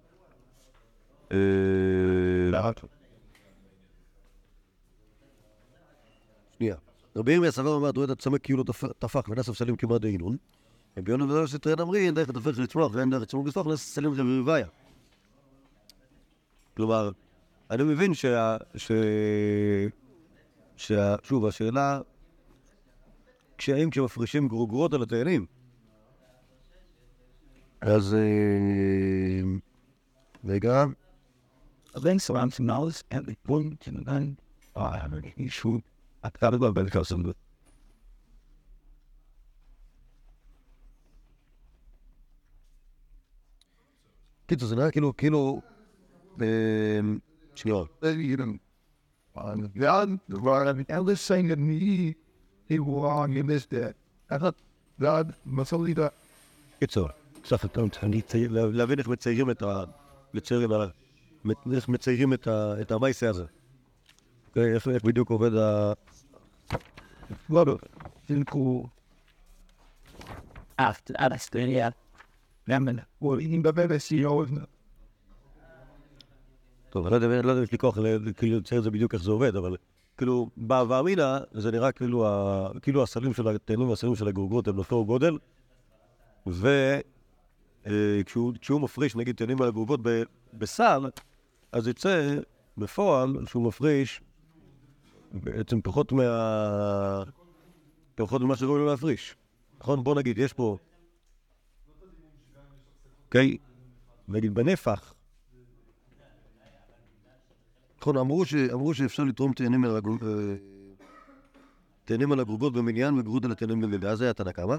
[6.58, 6.76] שנייה.
[7.16, 8.64] רבי ירמיה סבר ואמר, תורא את הצמא כאילו
[8.98, 10.36] טפח ונס ספסלים כמעט דהינון.
[10.98, 14.12] רבי יונה ודאי שתראה אמרי, אין דרך לטפח לצמוח ואין דרך לצמוח לצמוח, נס ספסלים
[14.16, 14.66] ורביה.
[16.76, 17.10] כלומר,
[17.70, 18.56] אני מבין שה...
[18.76, 18.92] ש...
[20.76, 21.14] שה...
[21.22, 22.00] שוב, השאלה...
[23.58, 25.46] כשהאם כשמפרישים גרוגרות על התאנים,
[27.80, 28.14] אז...
[28.14, 29.40] אה,
[30.44, 30.84] רגע,
[31.96, 34.36] Then surround some knowledge and the point and then
[36.28, 37.34] Back to some
[44.46, 45.60] קיצור, זה נראה כאילו, כאילו...
[46.42, 47.00] אה,
[47.54, 47.76] שנייה.
[51.02, 52.14] This saying to me,
[52.68, 53.94] he wrong, you missed that.
[54.30, 54.56] I thought,
[55.00, 56.08] God, Masalita,
[56.80, 57.08] קיצור,
[57.44, 59.84] סך הכל, אני להבין איך מציירים את ה...
[60.34, 60.86] לצייר את ה...
[61.72, 63.44] איך מציירים את ה- את המייסה הזה.
[64.48, 65.50] אוקיי, איך בדיוק עובד
[70.78, 71.90] after that's the yeah.
[72.68, 73.00] Lemon.
[73.22, 74.68] BBCO, isn't it?
[76.90, 77.98] טוב, אני לא יודע, לא יודע אם יש לי כוח
[78.36, 79.76] כאילו לצייר את זה בדיוק איך זה עובד, אבל
[80.16, 84.76] כאילו, בהווה אמינא זה נראה כאילו ה- כאילו הסלים של התאנים והסלים של הגרוגרות הם
[84.76, 85.38] לאותו גודל,
[87.86, 90.22] וכשהוא מפריש נגיד תאנים על הגרוגרות ב-
[90.54, 91.10] בסל,
[91.72, 92.34] אז יצא
[92.78, 94.20] בפועל שהוא מפריש
[95.32, 97.22] בעצם פחות מה...
[98.14, 99.36] פחות ממה שראוי לו להפריש.
[99.80, 100.04] נכון?
[100.04, 100.76] בוא נגיד, יש פה...
[103.26, 103.56] אוקיי?
[104.28, 105.14] נגיד בנפח,
[108.00, 108.54] נכון, אמרו, ש...
[108.54, 110.24] אמרו שאפשר לתרום תאנים על, הגרוג...
[110.24, 110.54] אה,
[112.04, 114.76] תאנים על הגרוגות במניין וגרות על התאנים בלידה, זה היה תנא קמא.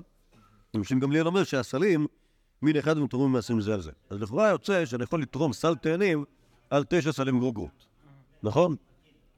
[0.75, 2.07] רבי גמליאל אומר שהסלים,
[2.61, 3.91] מין אחד הם תורמים מעשים זה על זה.
[4.09, 6.25] אז לכאורה יוצא שאני יכול לתרום סל תאנים
[6.69, 7.85] על תשע סלים גרוגות,
[8.43, 8.75] נכון?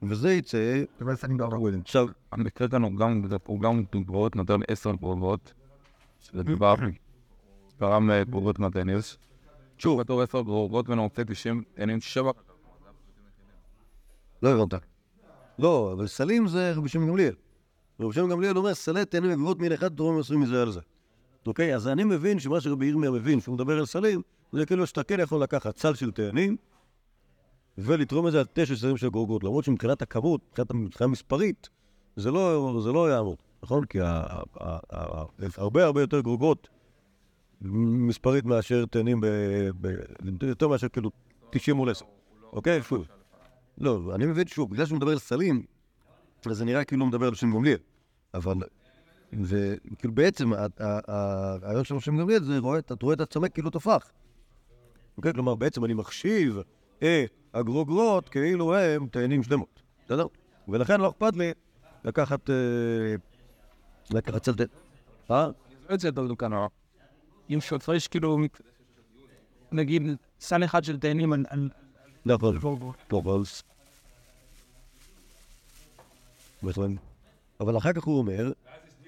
[0.09, 1.03] וזה יצא, it.
[1.81, 5.53] עכשיו, המקרה כאן הוא גם, הוא גם דוגרות, נותן עשר גרורות.
[6.19, 6.75] שזה דבר,
[7.79, 9.17] גרם לגרורות נתניוס.
[9.77, 12.31] שוב, בתור עשר גרורות ואני רוצה 90, אין שבע.
[14.43, 14.81] לא הבנת.
[15.59, 17.33] לא, אבל סלים זה רבי שמעון גמליאל.
[17.99, 20.79] רבי שמעון גמליאל אומר, סלי תאנים וגבות מין אחד תורמים עשויים מזה על זה.
[21.47, 21.75] אוקיי?
[21.75, 25.19] אז אני מבין שמה שרבי ירמיה מבין, שהוא מדבר על סלים, זה כאילו שאתה כן
[25.19, 26.57] יכול לקחת סל של תאנים
[27.77, 31.69] ולתרום את זה על תשע סלים של גורגות, למרות שמבחינת הכמות, מבחינת מבחינה מספרית,
[32.15, 33.85] זה לא, זה לא יעמוד, נכון?
[33.85, 33.99] כי
[35.57, 36.69] הרבה הרבה יותר גרוגות
[37.61, 39.27] מספרית מאשר תאנים, ב,
[39.81, 39.87] ב,
[40.41, 41.11] יותר מאשר כאילו
[41.49, 42.05] 90 מול 10,
[42.53, 42.83] אוקיי?
[42.83, 43.07] שוב.
[43.77, 45.65] לא, אני מבין שוב, בגלל שהוא מדבר על סלים,
[46.45, 47.77] אז זה נראה כאילו הוא מדבר על שם גמליאל.
[48.33, 48.55] אבל,
[49.33, 50.51] וכאילו בעצם,
[51.07, 54.11] הרעיון של שם גמליאל זה, רואה, אתה רואה את הצמא כאילו תפח.
[55.17, 55.33] אוקיי?
[55.33, 56.59] כלומר, בעצם אני מחשיב
[57.03, 57.07] את
[57.53, 60.25] הגרוגרות כאילו הם תאנים שלמות, בסדר?
[60.67, 61.51] ולכן לא אכפת לי
[62.03, 62.55] לקחת, אה,
[64.11, 64.63] לקחת צלטן.
[65.31, 65.47] אה?
[65.89, 66.51] לא יוצא טוב כאן,
[67.49, 68.37] אם שהפריש כאילו,
[69.71, 70.03] נגיד,
[70.39, 71.69] סל אחד של תאנים על-
[72.25, 72.55] נכון.
[76.61, 76.91] בהחלט.
[77.59, 78.51] אבל אחר כך הוא אומר,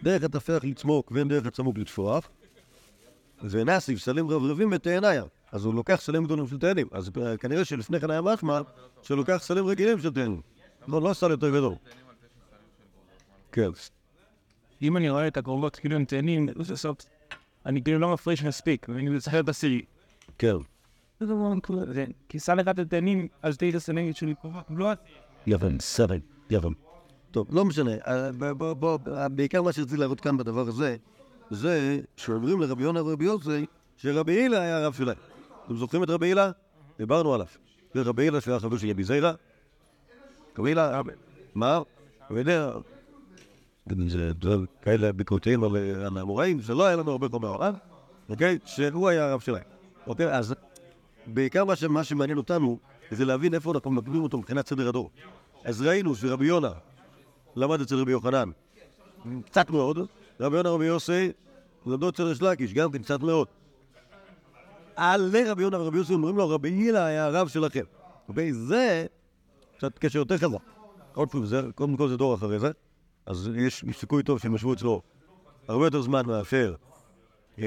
[0.03, 2.29] דרך התפח לצמוק ואין דרך הצמוק לטפוח,
[3.43, 5.23] ונסיב סלים רברבים בתאניה.
[5.53, 6.87] אז הוא לוקח סלים גדולים של תאנים.
[6.91, 8.61] אז אה, כנראה שלפני כן היה משמע
[9.01, 10.41] שהוא לוקח סלים רגילים של תאנים.
[10.87, 11.73] לא, לא סל יותר גדול.
[13.51, 13.69] כן.
[14.81, 16.49] אם אני רואה את הקרובות כאילו הם תאנים,
[17.65, 19.81] אני כאילו לא מפריש מספיק, ואני צריך להיות עשירי.
[20.37, 20.55] כן.
[21.19, 24.89] זה- כי סל אחד של תאנים, אז תהיי הסלים שלי קרובות, לא
[25.47, 26.73] יוון, סרן, יוון.
[27.31, 27.91] טוב, לא משנה.
[28.07, 30.95] אה, בעיקר מה שרציתי להראות כאן בדבר הזה,
[31.51, 33.65] זה שאומרים לרבי יונה ורבי יוסי,
[33.97, 35.17] שרבי הילה היה הרב שלהם.
[35.65, 36.51] אתם זוכרים את רבי הילה?
[36.97, 37.47] דיברנו עליו.
[37.93, 39.33] זה רבי הילה שהיה חבר של יבי זיירה.
[40.57, 41.01] רבי הילה,
[41.55, 41.79] מה?
[43.87, 47.73] דברים כאלה ביקורתיים על על האמוראים, שלא היה לנו הרבה פה מהעולם,
[48.29, 48.59] אוקיי?
[48.65, 49.63] שהוא היה הרב שלהם.
[50.07, 50.35] אוקיי?
[50.35, 50.55] אז
[51.27, 52.79] בעיקר מה, שמעניין אותנו
[53.11, 55.11] זה להבין איפה אנחנו מקבלים אותו מבחינת סדר הדור.
[55.63, 56.71] אז ראינו שרבי יונה
[57.55, 58.49] למד אצל רבי יוחנן
[59.45, 59.99] קצת מאוד,
[60.39, 61.31] רבי יונה רבי יוסי
[61.85, 63.47] למדו אצל ריש לקיש, גם כן קצת מאוד.
[64.95, 67.83] על רבי יונה ורבי יוסי אומרים לו, רבי הילה היה הרב שלכם.
[68.29, 68.53] אוקיי?
[68.53, 69.05] זה
[69.77, 70.57] קצת קשר יותר חזק.
[71.13, 71.43] עוד פעם,
[71.75, 72.71] קודם כל זה דור אחרי זה,
[73.25, 75.01] אז יש סיכוי טוב שהם ישבו אצלו
[75.67, 76.75] הרבה יותר זמן מאשר
[77.59, 77.65] אה,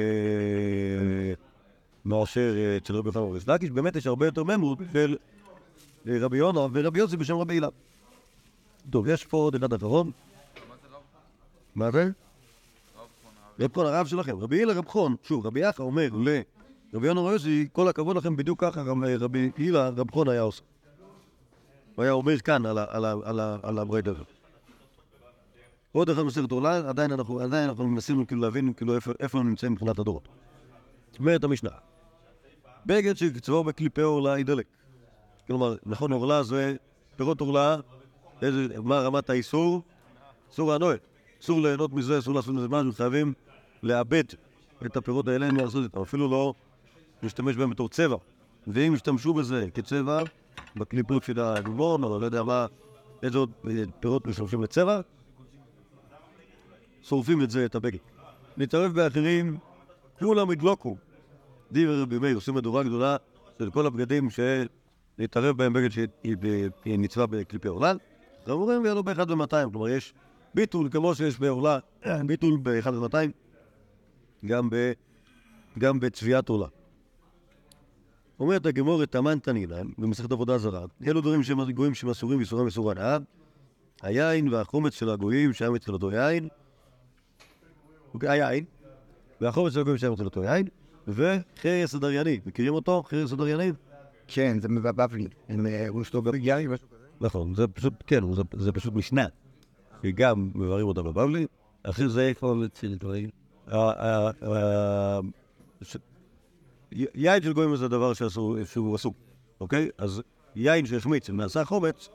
[2.04, 5.16] מאשר אה, אצל רבי יוחנן וריש לקיש, באמת יש הרבה יותר ממרות של
[6.08, 7.68] אה, רבי יונה ורבי יוסי בשם רבי הילה.
[8.90, 10.10] טוב, יש פה עוד אחד אחרון.
[11.74, 12.10] מה זה?
[13.60, 14.38] רב חון הרב שלכם.
[14.38, 16.08] רבי הילה רב חון, שוב, רבי יחא אומר
[16.96, 20.62] לרבי יונה רבי כל הכבוד לכם, בדיוק ככה אה, רבי הילה רב חון היה עושה.
[21.94, 22.66] הוא היה אומר כאן
[23.62, 24.22] על הברית הזה.
[25.92, 30.28] עוד אחד מסכת עולה, עדיין אנחנו, מנסים כאילו להבין כאילו איפה, איפה נמצאים מבחינת הדורות.
[31.18, 31.70] אומרת המשנה,
[32.86, 34.66] בגד שקצבו בקליפי עורלה היא דלק.
[35.46, 36.76] כלומר, נכון, עורלה זה
[37.16, 37.76] פירות עורלה,
[38.82, 39.82] מה רמת האיסור?
[40.52, 40.94] אסור לענוע.
[41.42, 43.32] אסור ליהנות מזה, אסור לעשות מזה משהו, חייבים
[43.82, 44.24] לאבד
[44.86, 46.54] את הפירות האלה, לעשות איתם, אפילו לא
[47.22, 48.16] להשתמש בהם בתור צבע.
[48.66, 50.22] ואם ישתמשו בזה כצבע,
[50.76, 52.66] בקליפות של הגבון, או לא יודע מה,
[53.22, 55.00] איזה עוד אה, פירות משתמשים לצבע,
[57.02, 57.98] שורפים את זה, את הבגד.
[58.56, 59.58] להתערב באחרים,
[60.18, 60.96] כולם ידלוקו.
[61.72, 63.16] דיבר רבי מאיר עושים מדורה גדולה
[63.58, 67.96] של כל הבגדים שלהתערב בהם בגד שהיא נצבה בקליפי עורלן.
[68.46, 70.14] ואומרים ויעלו באחד ומאתיים, כלומר יש
[70.54, 71.78] ביטול כמו שיש בעורלה,
[72.26, 73.30] ביטול באחד ומאתיים,
[74.46, 74.92] גם, ב,
[75.78, 76.66] גם בצביעת עורלה.
[78.40, 82.90] אומרת הגמורת תמן תנינן במסכת עבודה זרה, אלו דברים שהם גויים שהם אסורים ואיסורם איסור
[82.90, 83.18] הנאה,
[84.02, 86.48] היין והחומץ של הגויים שהיה מתחילתו יין,
[88.14, 88.64] אוקיי, היין,
[89.40, 90.66] והחומץ של הגויים שהיה מתחילתו יין,
[91.08, 93.02] וחרס הדרייני, מכירים אותו?
[93.02, 93.72] חרס הדרייני?
[94.28, 95.28] כן, זה מבבלי.
[95.48, 96.96] הם רושטו ברגעי, משהו כזה.
[97.20, 98.20] נכון, זה פשוט, כן,
[98.58, 99.26] זה, פשוט משנה.
[100.02, 101.46] שגם מבררים אותה בבבלי,
[101.82, 103.30] אחרי זה איפה אצל דברים?
[106.92, 109.14] יין של גויים זה דבר שהוא אסור,
[109.60, 109.88] אוקיי?
[109.98, 110.22] אז
[110.56, 112.08] יין שהחמיץ ונעשה חומץ,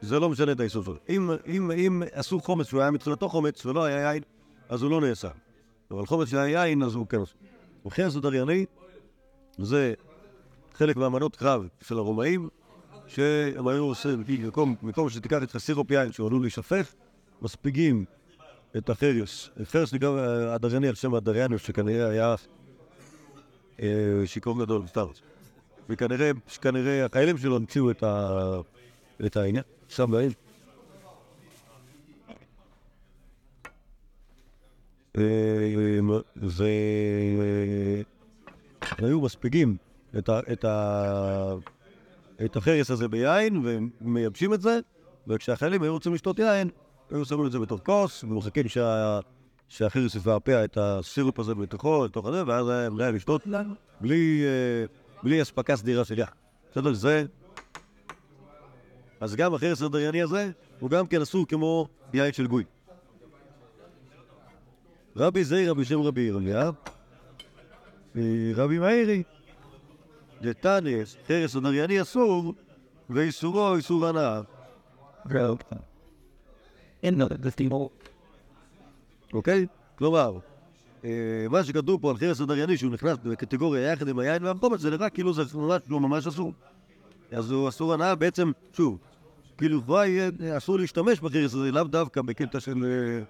[0.00, 0.96] זה לא משנה את האיסור שלו.
[1.08, 4.22] אם, אם, אם עשו חומץ שהוא היה מתחילתו חומץ ולא היה יין,
[4.68, 5.28] אז הוא לא נעשה.
[5.90, 7.38] אבל חומץ שהיה יין, אז הוא כן אסור.
[7.86, 8.66] וכן סודרייני
[9.58, 9.94] זה
[10.74, 12.48] חלק מהמנות קרב של הרומאים,
[13.06, 14.24] שהם היו עושים,
[14.82, 16.94] במקום, שתיקח איתך סירופ יין שהוא עלול להישפך,
[17.42, 18.04] מספיגים
[18.76, 19.50] את החריוס.
[19.64, 22.34] חרס נקרא אה, הדרייני על שם הדריאניוס, שכנראה היה
[24.24, 25.06] שיכור גדול, סתם.
[25.88, 27.90] וכנראה, כנראה החיילים שלו המציאו
[29.26, 30.32] את, העניין, שם בעיר.
[38.98, 39.76] והיו מספיגים
[40.18, 40.66] את,
[42.56, 43.62] החרס הזה ביין
[44.00, 44.78] ומייבשים את זה,
[45.26, 46.70] וכשהחיילים היו רוצים לשתות יין,
[47.10, 49.20] היו שמים את זה בתוך כוס, ומחכים שה,
[49.68, 53.46] שהחרס יפעפע את הסירופ הזה בתוכו, לתוך הזה, ואז היה להם לשתות
[54.00, 54.86] בלי, אה,
[55.22, 56.28] בלי אספקה סדירה של יין.
[56.70, 56.92] בסדר?
[56.92, 57.24] זה...
[59.20, 60.50] אז גם החרס הדרייני הזה,
[60.80, 62.64] הוא גם כן אסור כמו יין של גוי.
[65.16, 66.70] רבי זיירא בשם רבי ירמיה,
[68.54, 69.22] רבי מאירי,
[70.42, 72.54] דתנס, חרס הנרייני אסור,
[73.10, 74.40] ואיסורו איסור הנאה.
[77.02, 77.90] אין לו את הטימור.
[79.36, 79.66] אוקיי?
[79.98, 80.38] כלומר,
[81.04, 81.10] אה,
[81.50, 85.10] מה שכתוב פה על חרס הנרייני, שהוא נכנס בקטגוריה יחד עם היין והחומץ, זה נראה
[85.10, 86.52] כאילו זה ממש לא ממש אסור.
[87.32, 88.98] אז הוא אסור הנאה בעצם, שוב,
[89.58, 92.84] כאילו כבר יהיה אסור להשתמש בחרס הזה, לאו דווקא בקטע של...
[92.84, 93.22] אה,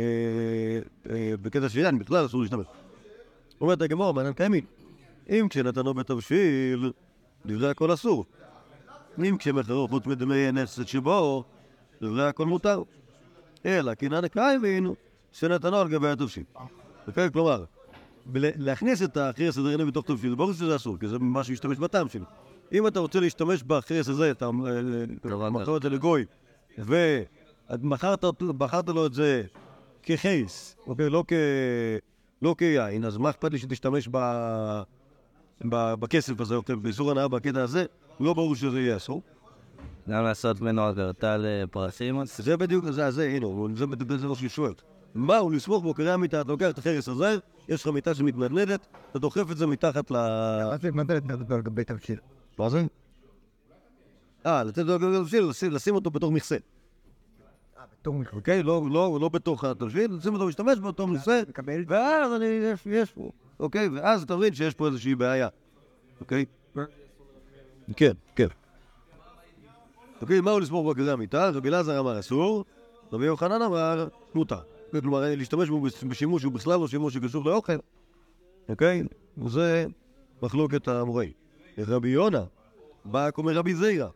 [0.00, 2.66] אה, אה, בקטע של יין, בכלל אסור להשתמש.
[3.60, 4.64] אומרת הגמור, מעניין קיימים.
[5.30, 6.92] אם כשנתנו בתבשיל,
[7.46, 8.24] דברי הכל אסור.
[9.18, 11.44] אם כשמחרו חוץ מדמי נסת שבו,
[12.02, 12.82] דברי הכל מותר.
[13.66, 14.86] אלא כי נענה קיימין,
[15.38, 16.44] שנתנו על גבי התבשיל.
[17.06, 17.30] אוקיי?
[17.32, 17.64] כלומר,
[18.34, 22.24] להכניס את החרס הדרייני בתוך תבשיל, ברור שזה אסור, כי זה ממש להשתמש בטעם שלו.
[22.72, 24.50] אם אתה רוצה להשתמש בחרס הזה, אתה
[25.50, 26.24] מכר את זה לגוי,
[26.78, 28.24] ומכרת
[28.88, 29.42] לו את זה
[30.02, 31.10] כחייס, אוקיי?
[31.10, 31.32] לא, כ...
[32.42, 34.16] לא כיין, אז מה אכפת לי שתשתמש ב...
[35.68, 35.94] ב...
[35.94, 36.76] בכסף הזה, אוקיי?
[36.76, 37.84] באיסור הנאה בקטע הזה,
[38.20, 39.22] לא ברור שזה יהיה אסור.
[40.08, 42.24] גם לעשות ממנו עברתה לפרסים?
[42.24, 44.72] זה בדיוק, זה, זה, הנה, זה בדיוק זה מה שהוא שואל.
[45.38, 47.36] הוא לסמוך בו קרי המיטה, אתה לוקח את החרס הזה,
[47.68, 50.14] יש לך מיטה שמתנדנדת, אתה דוחף את זה מתחת ל...
[50.64, 52.18] מה זה מתנדנדת מדבר על גבי תבשיל?
[52.58, 52.84] מה זה?
[54.46, 56.56] אה, לתת לו תבשיל, לשים אותו בתור מכסה.
[58.00, 58.36] בתור מכסה.
[58.36, 58.62] אוקיי?
[58.62, 61.84] לא, לא, לא בתוך התבשיל, לשים אותו להשתמש באותו מכסה, מקבל?
[61.86, 63.88] ואז אני, יש, יש פה, אוקיי?
[63.88, 65.48] ואז אתה מבין שיש פה איזושהי בעיה,
[66.20, 66.44] אוקיי?
[67.96, 68.46] כן, כן.
[70.22, 71.50] אוקיי, מהו לסמוך בקרי המיטה?
[71.50, 72.64] רבי אלעזר אמר אסור,
[73.12, 74.75] רבי יוחנן אמר מותר.
[75.00, 77.76] כלומר, להשתמש בו בשימוש שהוא בכלל לא שימוש שקשור לאוכל,
[78.68, 79.02] אוקיי?
[79.38, 79.86] וזה
[80.42, 81.32] מחלוקת האמוראים.
[81.78, 82.44] רבי יונה
[83.04, 84.08] בא כמו רבי זיירא.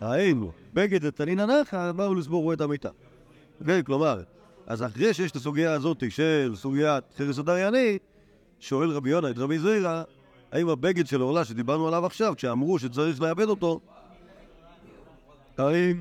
[0.00, 2.88] היינו, בגד דתנין הנחה, באו לסבור את המיטה.
[3.60, 4.22] אוקיי, כלומר,
[4.66, 7.98] אז אחרי שיש את הסוגיה הזאת של סוגיית חרס הדרייני,
[8.60, 10.02] שואל רבי יונה את רבי זיירא,
[10.52, 13.80] האם הבגד של עורלה שדיברנו עליו עכשיו, כשאמרו שצריך לאבד אותו,
[15.58, 16.00] האם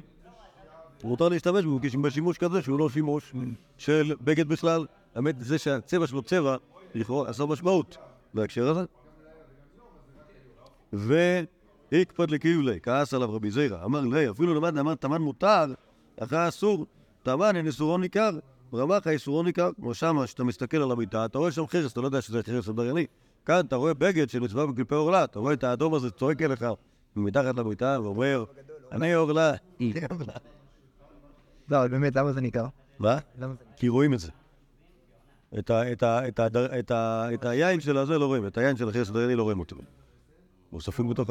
[1.04, 3.34] מותר להשתמש בו בשימוש כזה שהוא לא שימוש
[3.78, 4.86] של בגד בכלל?
[5.16, 6.56] האמת, זה שהצבע שלו צבע,
[6.96, 7.98] לכאורה עשה משמעות
[8.34, 8.84] בהקשר הזה.
[10.94, 15.66] והקפד לקיולי, כעס עליו רבי זירא, אמר לי, אפילו למד אמר תמן מותר,
[16.20, 16.86] אחרי אסור,
[17.24, 18.40] טעמן אין איסורו ניכר,
[18.74, 22.06] רמ"ח האיסורו ניכר, כמו שמה, כשאתה מסתכל על המיטה, אתה רואה שם חרס, אתה לא
[22.06, 23.06] יודע שזה חרס עברייני.
[23.46, 26.66] כאן אתה רואה בגד שנצבע בקליפי עורלה, אתה רואה את האדום הזה צועק אליך
[27.16, 28.44] מתחת למיטה ואומר,
[28.92, 29.54] אני עורלה.
[31.70, 32.66] לא, באמת, למה זה ניכר?
[33.00, 33.18] מה?
[33.76, 34.32] כי רואים את זה.
[35.60, 39.76] את, היין של הזה לא רואים, את היין של החרס הדייני לא רואים אותו.
[40.80, 41.30] ספוג בתוך,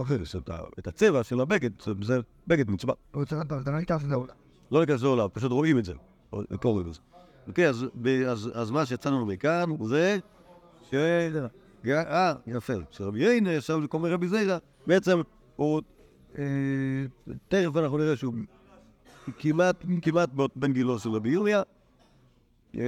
[0.00, 0.36] החרס,
[0.78, 1.70] את, הצבע של הבגד,
[2.02, 2.92] זה, בגד מצבע.
[3.10, 4.32] אתה לא שזה עולה.
[4.70, 5.92] לא ניכנס לעולם, פשוט רואים את זה.
[7.48, 7.68] אוקיי,
[8.54, 10.18] אז, מה שיצא לנו מכאן זה
[10.90, 10.94] ש...
[11.86, 12.72] אה, יפה.
[12.90, 15.20] שרבי יינה ישב לקום רבי זיירה, בעצם
[15.56, 15.82] הוא...
[16.38, 16.44] אה,
[17.48, 18.34] תכף אנחנו נראה שהוא
[19.38, 21.62] כמעט, כמעט בן גילו של רבי ירמיה,
[22.76, 22.80] אה,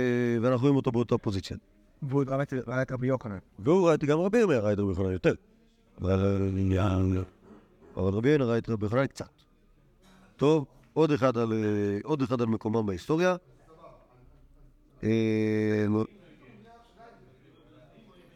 [0.43, 1.57] ואנחנו רואים אותו באותה פוזיציה.
[2.03, 2.43] והוא ראה
[2.83, 3.39] את- רבי יוחנן.
[3.59, 5.35] והוא ראה את גם רבי ירמיה ראה את רבי יוחנן יותר.
[6.01, 6.51] אבל
[7.97, 9.29] אבל רבי ירמיה ראה את רבי יוחנן קצת.
[10.37, 11.59] טוב, עוד אחד על, אה,
[12.05, 13.37] עוד אחד על מקומם בהיסטוריה.
[15.05, 15.87] אה,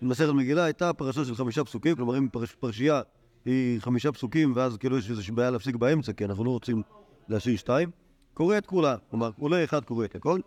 [0.03, 3.01] מסכת מגילה הייתה פרשה של חמישה פסוקים, כלומר אם פרש, פרשייה
[3.45, 6.83] היא חמישה פסוקים ואז כאילו יש איזושהי בעיה להפסיק באמצע כי אנחנו לא רוצים
[7.29, 7.91] להשאיר שתיים,
[8.35, 10.41] קורא את כולה, כלומר עולה אחד קורא את הכל,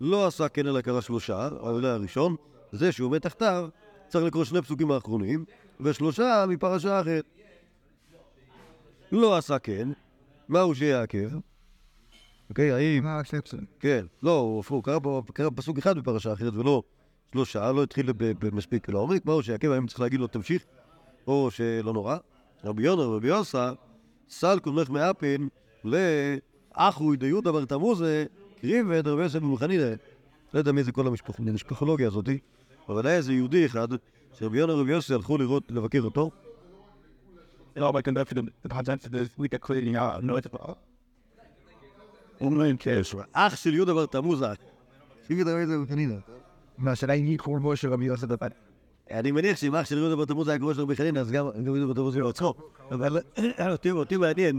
[0.00, 2.36] לא עשה כן אלא קרא שלושה, העולה הראשון,
[2.72, 3.68] זה שהוא עומד תחתיו
[4.08, 5.44] צריך לקרוא שני פסוקים האחרונים
[5.80, 7.24] ושלושה מפרשה אחרת.
[9.12, 9.88] לא עשה כן,
[10.48, 11.30] מהו שיעכב?
[12.50, 13.04] אוקיי, האם...
[13.04, 13.66] מה, שני פסוקים.
[13.80, 14.88] כן, לא, הוא הפוך,
[15.32, 16.82] קרא פסוק אחד בפרשה אחרת ולא
[17.32, 20.64] שלושה, לא התחיל במספיק לעומק, מהו שיעכב, האם צריך להגיד לו תמשיך,
[21.26, 22.16] או שלא נורא.
[22.64, 23.72] רבי יונה ורבי יוסה,
[24.28, 25.48] סל קודמך מאפין
[25.84, 28.24] לאחוי דיודה בר תמוזה,
[28.60, 29.90] קריב ואת רבי יוסף במחנינא.
[30.54, 32.38] לא יודע מי זה כל המשפח- המשפחולוגיה הזאתי,
[32.88, 33.88] אבל היה איזה יהודי אחד,
[34.38, 36.30] שרבי יונה ורבי יוסי הלכו לראות, לבקר אותו.
[43.32, 44.46] אח של יהודה בר תמוזה.
[45.28, 46.14] קריב ואת רבי יוסף במחנינא.
[46.78, 48.48] מה, השאלה היא מי קוראים בו של רבי יוסף בפן.
[49.10, 51.46] אני מניח שאם אח של יהודה בר תמוז היה קורא של רבי חנין, אז גם
[51.64, 52.54] יהודה בר תמוז היה עצמו.
[52.90, 53.18] אבל
[53.90, 54.58] אותי- מעניין,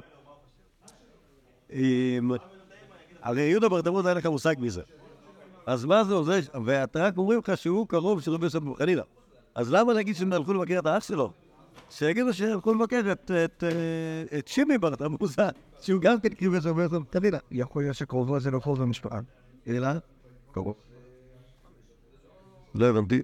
[3.21, 4.81] הרי יהודה בר תמוז אין לך מושג מזה.
[5.65, 9.01] אז מה זה עוזר, ואתה רק אומרים לך שהוא קרוב של רבי יוסף בן חנינא.
[9.55, 11.31] אז למה להגיד שהם הלכו לבקר את האח שלו?
[11.89, 13.63] שיגידו שהלכו לבקר את- את
[14.31, 15.41] אה, שימי בר תמוזה,
[15.81, 17.37] שהוא גם כן קריב של רבי יוסף בן חנינא.
[17.51, 19.19] יכול להיות שקרובו זה לא קרוב במשפחה.
[19.67, 19.87] אלא?
[20.51, 20.73] קרוב.
[22.75, 23.21] לא הבנתי.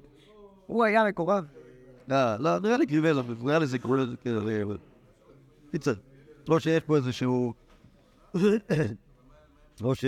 [0.68, 1.46] הוא היה מקורב.
[2.08, 4.04] לא, לא, נראה לי קריבלה, נראה לי זה קורה,
[5.72, 5.94] קיצר,
[6.48, 7.54] לא שיש פה איזשהו...
[9.82, 10.06] לא ש...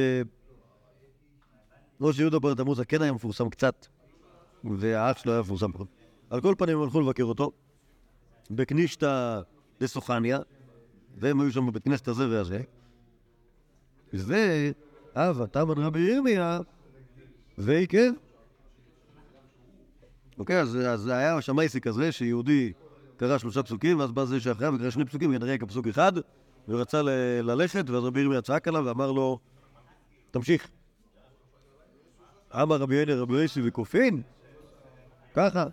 [2.00, 3.88] לא שיהודה בר תמוזה כן היה מפורסם קצת,
[4.64, 5.88] והאח שלו היה מפורסם פחות.
[6.30, 7.52] על כל פנים הם הלכו לבקר אותו,
[8.52, 9.42] בכנישתא
[9.80, 10.40] דסוכניה,
[11.18, 12.62] והם היו שם בבית כנסת הזה והזה,
[14.14, 16.60] ואבא תמן רבי ירמיה,
[17.58, 18.12] ועיכב.
[20.40, 22.74] אוקיי, אז, אז היה שם עסק כזה שיהודי
[23.18, 26.14] קרא שלושה פסוקים, ואז בא זה שאחריו וקרא שני פסוקים, כנראה כפסוק אחד,
[26.68, 27.10] ורצה ל-
[27.42, 29.40] ללכת, ואז רבי ירמיה צעק עליו ואמר לו,
[30.32, 30.70] תמשיך.
[32.54, 34.22] אמר רבי ינר רבי יוסי וקופין,
[35.34, 35.66] ככה.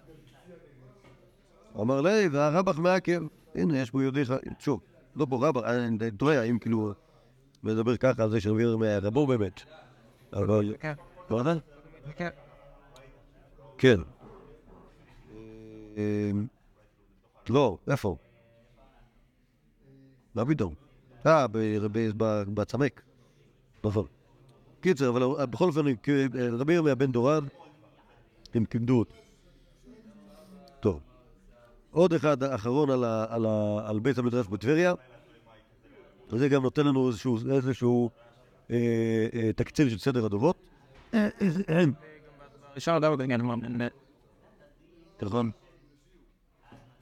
[1.80, 3.22] אמר לי, והרבח מעכב.
[3.54, 4.80] הנה, יש פה יהודי אחד, שוב,
[5.16, 6.92] לא פה רבח, אני טועה, האם כאילו
[7.62, 9.60] מדבר ככה על זה שרבי ירמיה היה רבו באמת.
[10.32, 10.74] אבל...
[10.80, 10.92] כן.
[12.16, 12.28] כן.
[13.78, 14.00] כן.
[15.96, 16.46] אמ,
[17.48, 18.16] לא, איפה?
[20.34, 20.74] מה פתאום?
[21.26, 21.46] אה,
[22.54, 23.02] בצמק.
[23.84, 24.06] נכון.
[24.80, 25.80] קיצר, אבל בכל אופן,
[26.52, 27.44] רבי ירמיה בן דורן,
[28.54, 29.14] הם כיבדו אותו.
[30.80, 31.00] טוב.
[31.90, 34.94] עוד אחד אחרון על, ה, על, ה, על בית המדרש בטבריה.
[36.30, 38.10] וזה גם נותן לנו איזשהו, איזשהו
[38.70, 38.76] אה,
[39.34, 40.56] אה, תקציר של סדר הדורות.
[42.76, 43.40] אפשר לדעת בעניין.
[45.22, 45.50] נכון.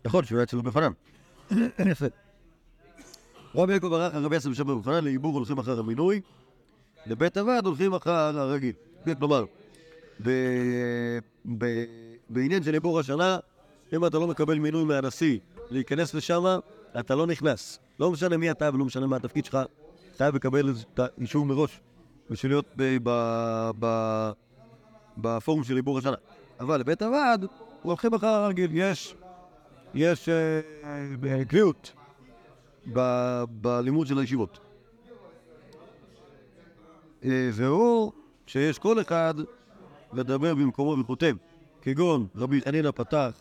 [0.05, 0.93] נכון, שהוא היה אצל רבי חנן.
[1.91, 2.07] יפה.
[3.59, 6.21] רבי יעקב ברח הרבי יעשה בשם רבי חנן, לעיבור הולכים אחר המינוי,
[7.07, 8.73] לבית הוועד הולכים אחר הרגיל.
[9.05, 9.45] כן, כלומר,
[12.29, 13.39] בעניין של עיבור השנה,
[13.93, 15.39] אם אתה לא מקבל מינוי מהנשיא
[15.71, 16.45] להיכנס לשם,
[17.01, 17.79] אתה לא נכנס.
[18.01, 19.59] לא משנה מי אתה ולא משנה מה התפקיד שלך,
[20.19, 21.81] חייב לקבל האישור מראש
[22.31, 22.77] בשביל להיות
[25.17, 26.17] בפורום של עיבור השנה.
[26.61, 27.47] אבל לבית הוועד,
[27.83, 29.15] הולכים אחר הרגיל, יש,
[29.95, 30.61] יש אה,
[31.31, 31.93] אה, קביעות
[33.51, 34.59] בלימוד של הישיבות.
[37.25, 38.13] אה, והוא
[38.47, 39.35] שיש כל אחד
[40.13, 41.37] מדבר במקומו וכותב,
[41.83, 43.41] כגון רבי חנינא פתח,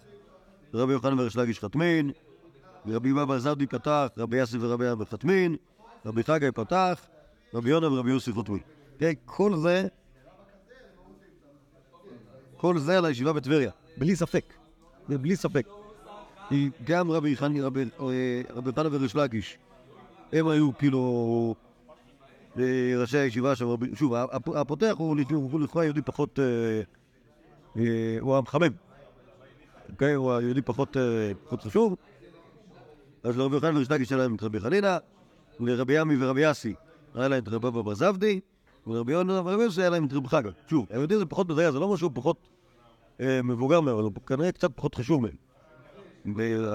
[0.73, 2.11] רבי יוחנן וריש לגיש חתמין,
[2.87, 5.55] רבי בבא זרדי פתח, רבי יאסי ורבי אבא חתמין,
[6.05, 7.01] רבי חגי פתח,
[7.53, 8.59] רבי יונה ורבי יוסי חותמין.
[8.97, 9.87] תראה, כל זה,
[12.57, 14.53] כל זה על הישיבה בטבריה, בלי ספק.
[15.09, 15.67] בלי ספק.
[16.49, 18.41] היא גם רבי חני, רבי אה,
[18.75, 19.57] חנה וריש לקיש,
[20.33, 21.55] הם היו כאילו
[22.59, 22.63] אה,
[22.97, 25.17] ראשי הישיבה שם, שוב, הפ- הפותח הוא
[25.59, 26.81] לכאורה יהודי פחות, אה,
[27.77, 28.71] אה, הוא המחמם,
[29.91, 30.13] אוקיי?
[30.13, 31.95] הוא היהודי פחות אה, חשוב.
[33.23, 34.97] אז לרבי יוחנן וריש לקיש היה להם את רבי חנינא,
[35.59, 36.73] לרבי עמי ורבי אסי
[37.15, 38.39] היה להם את רבי בר זבדי,
[38.87, 40.49] ולרבי יונה ורבי יוסי היה להם את רבי חגה.
[40.67, 42.37] שוב, הם יודעים זה פחות בדיה, זה לא משהו פחות
[43.21, 45.46] אה, מבוגר מהם, אבל הוא כנראה קצת פחות חשוב מהם.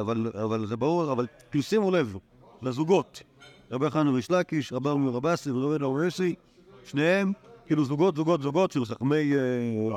[0.00, 2.16] אבל, אבל זה ברור, אבל כאילו שימו לב
[2.62, 3.22] לזוגות,
[3.70, 6.34] רבי יוחנן וריש לקיש, רבי עמי ורבי אסי ורבי אבא יוסי,
[6.84, 7.32] שניהם
[7.66, 9.96] כאילו זוגות, זוגות, זוגות של חכמי, אה,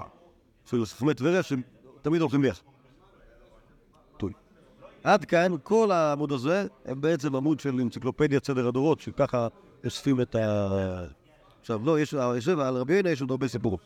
[0.66, 2.62] של חכמי טבריה שתמיד הולכים ביחד.
[5.06, 9.48] עד כאן, כל העמוד הזה הם בעצם עמוד של אנציקלופדיית סדר הדורות, שככה
[9.86, 11.06] אוספים את ה...
[11.62, 13.80] עכשיו, לא, יש, יש, על רבי יונה יש עוד הרבה סיפורים.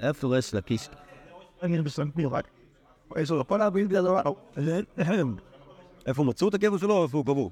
[0.00, 0.88] איפה רס לקיס?
[1.62, 2.55] אני בסנטמיר רק.
[3.16, 4.36] איזה כל הבית זה לא...
[6.06, 7.50] איפה מצאו את הקבר שלו איפה הוא קבור?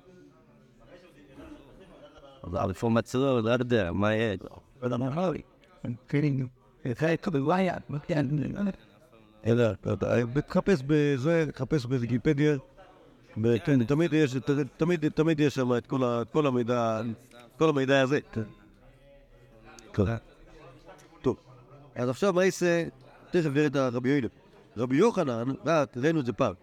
[2.44, 3.40] אבל איפה מצאו?
[3.40, 4.36] לא יודע, מה יהיה?
[4.82, 5.42] ואתה אומר לי,
[6.08, 6.46] כאילו,
[6.84, 7.76] זה כבליה,
[9.46, 9.64] אלא,
[10.46, 12.56] תחפש בזה, תחפש בוויקיפדיה.
[13.64, 14.36] כן, תמיד יש,
[14.76, 15.86] תמיד, תמיד יש שם את
[16.32, 17.00] כל המידע,
[17.58, 18.18] כל המידע הזה.
[19.92, 20.02] כן.
[21.22, 21.36] טוב,
[21.94, 22.84] אז עכשיו מה יעשה?
[23.30, 24.28] תכף נראה את הרבי יונה.
[24.76, 25.44] רבי יוחנן,
[25.96, 26.54] ראינו את זה פעם.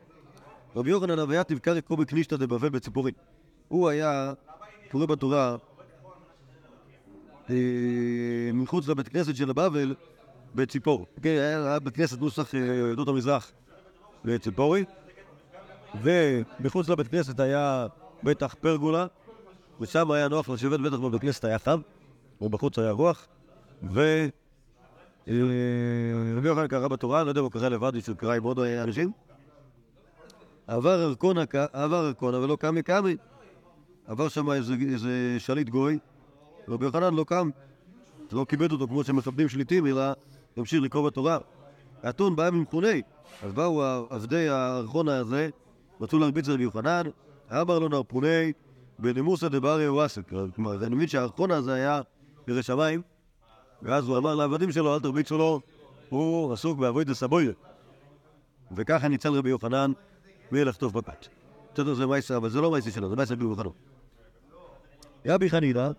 [0.76, 3.14] רבי יוחנן אביה תבקר קובי קנישתא דבבל בציפורין.
[3.68, 4.34] הוא היה
[4.92, 5.56] קורא בתורה
[7.50, 7.56] אה,
[8.54, 9.96] מחוץ לבית כנסת של הבבל
[10.56, 11.06] בציפור.
[11.22, 13.52] כן, היה בית כנסת נוסח אה, עדות המזרח
[14.26, 14.86] בציפורי,
[16.02, 17.88] ומחוץ לבית כנסת היה
[18.24, 19.08] בטח פרגולה,
[19.82, 21.82] ושם היה נוח לשבת, בטח בבית כנסת היה חם,
[22.42, 23.28] ובחוץ היה רוח,
[23.94, 24.28] ו...
[25.28, 25.34] אה,
[26.38, 28.60] רבי יוחנן קרא בתורה, אני לא יודע אם הוא קרא לבד, הוא קרא עם עוד
[28.60, 29.12] אנשים.
[30.68, 31.44] עבר ארקונה,
[31.74, 33.16] עבר ארקונה ולא קמי קמי.
[34.08, 34.76] עבר שם איזה,
[35.38, 36.00] שליט גוי,
[36.68, 37.50] רבי יוחנן לא קם,
[38.32, 40.02] לא כיבד אותו כמו שמכבדים שליטים, אלא
[40.58, 41.38] המשיך לקרוא בתורה.
[42.04, 43.02] האתון בא ממכוני,
[43.44, 45.50] אז באו עבדי הארכונה הזה,
[46.02, 47.04] רצו להרביץ לרבי יוחנן,
[47.52, 48.54] אמר לו נרפוני
[49.00, 50.22] בנימוסא דברי וואסק.
[50.56, 52.02] כלומר, אני מבין שהארכונה הזה היה
[52.48, 53.02] ירא שמיים,
[53.84, 55.62] ואז הוא אמר לעבדים שלו, אל תרביצו לו,
[56.10, 57.52] הוא עסוק באבוי דסבויה.
[58.76, 59.92] וככה ניצל רבי יוחנן
[60.52, 61.28] מלחטוף בכת.
[61.74, 63.70] בסדר, זה מייסה, אבל זה לא מייסה שלו, זה מייסה רבי יוחנן.
[65.26, 65.90] רבי חנינא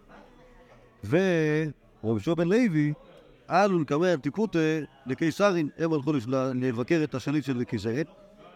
[1.04, 2.92] ורבי שמעון בן לוי,
[3.50, 6.12] אלון קמא אנטיקותא לקיסרין, הם הלכו
[6.54, 8.04] לבקר את השליט של קיסרין,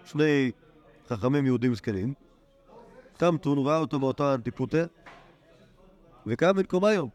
[0.05, 0.51] שני
[1.09, 2.15] חכמים יהודים זקנים.
[3.17, 4.85] תמתון ראה אותו באותה אנטיקותא,
[6.27, 7.07] וקם ממקומיו,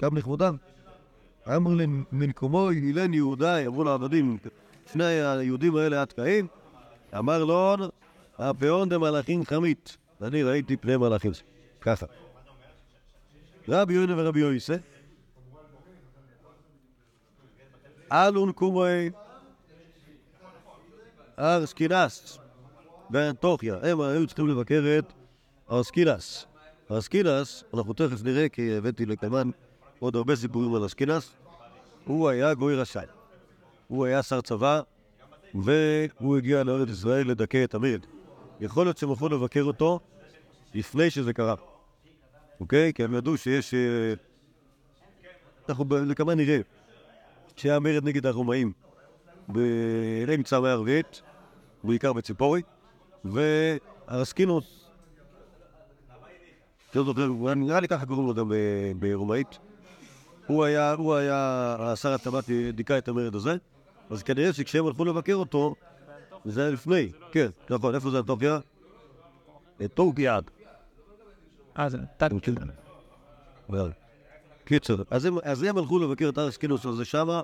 [0.00, 0.56] קם לכבודם.
[1.48, 4.38] אמר להם, ממקומו אילן יהודי, אמרו לעבדים,
[4.92, 6.46] שני היהודים האלה התקעים,
[7.18, 7.76] אמר לו,
[8.38, 11.32] הפאון דמלאכין חמית, אני ראיתי פני מלאכים.
[11.80, 12.06] ככה.
[13.68, 14.76] רבי יונה ורבי יויסה,
[18.12, 19.10] אלון קומוי
[21.38, 22.38] ארסקינס
[23.10, 25.12] באנטוכיה, הם היו צריכים לבקר את
[25.70, 26.46] ארסקינס.
[26.90, 29.50] ארסקינס, אנחנו תכף נראה, כי הבאתי לקיימן
[30.02, 31.32] עוד הרבה סיפורים על ארסקינס,
[32.04, 33.06] הוא היה גוי רשאי.
[33.88, 34.80] הוא היה שר צבא,
[35.54, 38.00] והוא הגיע לארץ ישראל לדכא את המרד.
[38.60, 40.00] יכול להיות שהם הלכו לבקר אותו
[40.74, 41.54] לפני שזה קרה.
[42.60, 42.92] אוקיי?
[42.92, 43.74] כי הם ידעו שיש...
[43.74, 44.14] אה,
[45.68, 46.60] אנחנו לכמה נראה
[47.56, 48.72] שהיה מרד נגד הרומאים
[49.48, 51.22] באמצע המאה הרביעית,
[51.84, 52.62] בעיקר בציפורי,
[53.24, 54.90] והרסקינוס,
[57.56, 59.58] נראה לי ככה קוראים לו גם ב- ברומאית,
[60.46, 63.56] הוא היה, הוא היה, השר הטבעת דיכא את המרד הזה,
[64.10, 65.74] אז כנראה שכשהם הלכו לבקר אותו,
[66.44, 68.58] זה היה לפני, כן, נכון, איפה זה אנטוכיה?
[69.94, 70.38] טורקיה.
[71.78, 71.98] אה, זה.
[73.70, 73.90] אבל,
[74.64, 77.42] קיצר, אז הם, הלכו לבקר את ארסקינוס הזה שמה,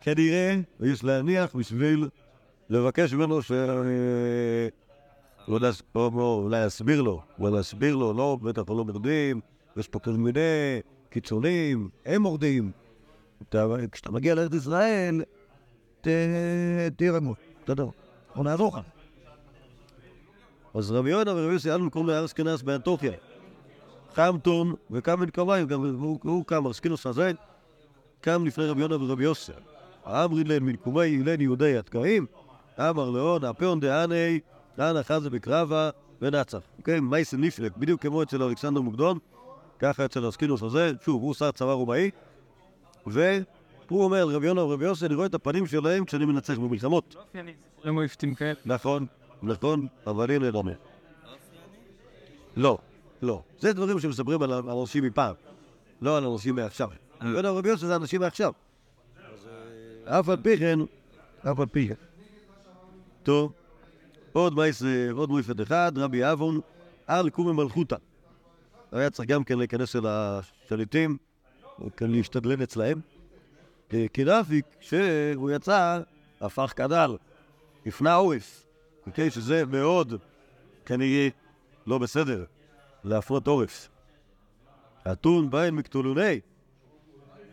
[0.00, 2.08] כנראה, יש להניח בשביל
[2.70, 3.52] לבקש ממנו ש...
[5.48, 5.58] לא,
[5.94, 9.40] אולי להסביר לו, אולי להסביר לו, לא, בטח לא מרדים,
[9.76, 10.40] יש פה כל מיני
[11.10, 12.70] קיצונים, הם מורדים.
[13.48, 15.22] אתה, כשאתה מגיע לארץ ישראל.
[16.00, 17.34] תהיה רגוע,
[17.64, 17.88] בסדר,
[18.28, 18.84] אנחנו נעזור לך.
[20.74, 23.12] אז רבי יונה ורבי יוסי אלו קוראים לארסקינס באנטוכיה.
[24.14, 25.84] קמטון וקם בן קמיים, גם
[26.22, 27.32] הוא, קם, ארסקינוס הזה,
[28.20, 29.52] קם לפני רבי יונה ורבי יוסי.
[30.06, 32.26] אמרי להם מנקומי אילן יהודי התקעים,
[32.78, 34.40] אמר לאון, הפאון דהני,
[34.76, 35.90] דהנה חזה בקרבה
[36.22, 36.60] ונצח.
[36.84, 39.18] כן, מייסן נפלק, בדיוק כמו אצל אלכסנדר מוקדון,
[39.78, 42.10] ככה אצל ארסקינוס הזה, שוב, הוא שר צבא רומאי,
[43.06, 47.16] והוא אומר לרבי יונה ורבי יוסי, אני רואה את הפנים שלהם כשאני מנצח במלחמות.
[48.34, 48.60] כאלה.
[48.66, 49.06] נכון,
[49.42, 50.74] נכון, אבל הנה לא אומר.
[52.56, 52.78] לא,
[53.22, 53.42] לא.
[53.58, 55.34] זה דברים שמספרים על אנשים מפעם,
[56.02, 56.88] לא על אנשים מעכשיו.
[57.20, 58.52] בין הרבי יוסי זה אנשים מעכשיו.
[60.04, 60.78] אף על פי כן,
[61.42, 61.94] אף על פי כן.
[63.22, 63.52] טוב,
[64.32, 64.54] עוד
[65.12, 66.60] עוד מויפת אחד, רבי אבון,
[67.06, 67.96] על קומי מלכותא.
[68.92, 71.16] היה צריך גם כן להיכנס אל השליטים,
[71.96, 73.00] כן להשתדלן אצלהם.
[73.94, 76.00] אה, כי רפיק, כשהוא יצא,
[76.40, 77.16] הפך כדל,
[77.86, 78.64] הפנה עורף.
[79.06, 79.30] אוקיי?
[79.30, 80.14] שזה מאוד,
[80.86, 81.28] כנראה,
[81.86, 82.44] לא בסדר,
[83.04, 83.88] להפנות עורף.
[85.12, 86.40] אתון ביין מקטולוני,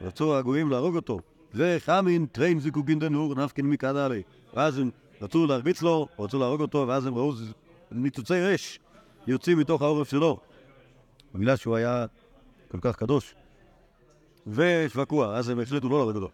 [0.02, 1.20] רצו הגויים להרוג אותו.
[1.54, 4.24] וחמין טריין זיקוקין דנור נפקין עלי.
[4.54, 4.90] ואז הם
[5.22, 7.34] רצו להרביץ לו, רצו להרוג אותו, ואז הם ראו
[7.92, 8.80] ניצוצי אש
[9.28, 10.40] יוצאים מתוך העורף שלו.
[11.36, 12.06] בגלל שהוא היה
[12.72, 13.36] כל כך קדוש.
[14.48, 16.30] ושבקוע, אז הם החליטו לא להרוג אותו.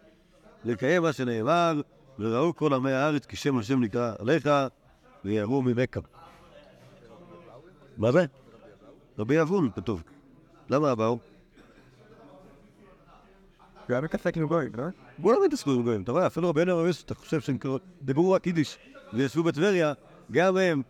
[0.64, 1.80] לקיים מה שנאמר,
[2.18, 4.48] וראו כל עמי הארץ כי שם השם נקרא עליך,
[5.24, 6.00] ויראו ממכה.
[7.96, 8.24] מה זה?
[9.18, 10.02] רבי אבון, כתוב.
[10.70, 11.18] למה באו?
[13.90, 14.84] גם מתעסק עם גויים, לא?
[15.18, 17.58] בואו לא מתעסקו עם גויים, אתה רואה, אפילו רבי אנר אתה חושב שהם
[18.02, 18.78] דיברו רק יידיש
[19.12, 19.92] וישבו בטבריה,
[20.30, 20.82] גם הם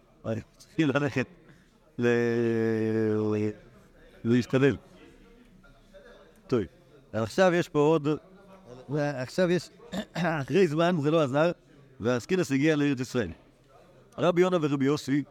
[0.57, 1.27] צריכים ללכת
[4.25, 4.29] ל...
[4.29, 4.77] ל- להשתדל.
[6.47, 6.61] טוב,
[7.13, 8.09] עכשיו יש פה עוד...
[8.95, 9.71] עכשיו יש...
[10.15, 11.51] אחרי זמן זה לא עזר,
[12.01, 13.31] והסקינס הגיע לארץ ישראל.
[14.19, 15.23] רבי יונה ורבי יוסי,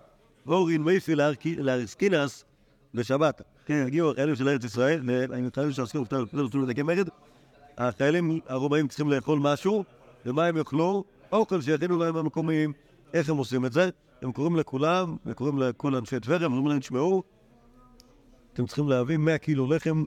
[0.47, 1.15] אורין מייפי
[1.57, 2.45] לארסקינס
[2.93, 3.41] בשבת.
[3.65, 7.09] כן, הגיעו החיילים של ארץ ישראל, והחיילים של הסקינס נתנו לדקי מרד,
[7.77, 9.83] החיילים הרומאים צריכים לאכול משהו,
[10.25, 11.03] ומה הם יאכלו?
[11.31, 12.73] אוכל שיכינו להם המקומיים.
[13.13, 13.89] איך הם עושים את זה?
[14.21, 17.23] הם קוראים לכולם, הם קוראים לכל אנשי טבריה, הם אומרים להם, תשמעו,
[18.53, 20.03] אתם צריכים להביא 100 קילו לחם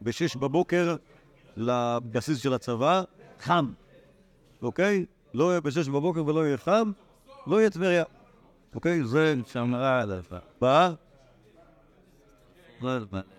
[0.00, 0.96] ב-6 בבוקר
[1.56, 3.02] לבסיס של הצבא,
[3.40, 3.72] חם,
[4.62, 5.06] אוקיי?
[5.34, 6.92] לא יהיה ב-6 בבוקר ולא יהיה חם,
[7.46, 8.04] לא יהיה טבריה.
[8.74, 9.04] אוקיי?
[9.04, 9.34] זה...
[9.46, 10.22] שמרה עליו.
[10.60, 10.92] מה?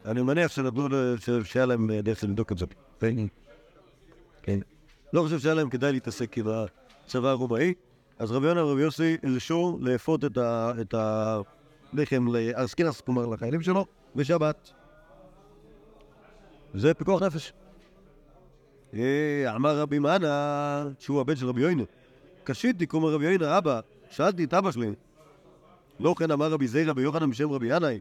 [0.06, 0.88] אני מניח שנתנו,
[1.44, 2.66] שהיה להם אה, דרך לבדוק את זה.
[4.44, 4.60] כן.
[5.14, 6.46] לא חושב שהיה להם כדאי להתעסק עם
[7.06, 7.74] הצבא הרומאי,
[8.20, 10.26] אז רבי יונה ורבי יוסי הרשו לאפות
[10.82, 13.86] את הלחם לארסקינס, כלומר לחיילים שלו,
[14.18, 14.72] בשבת.
[16.74, 17.54] זה פיקוח נפש.
[18.94, 21.84] אה, אמר רבי מנה, שהוא הבן של רבי יוינה,
[22.44, 24.92] קשיתי כמו רבי יוינה, אבא, שאלתי את אבא שלי,
[26.00, 28.00] לא כן אמר רבי זיירא ביוחנן בשם רבי ינאי,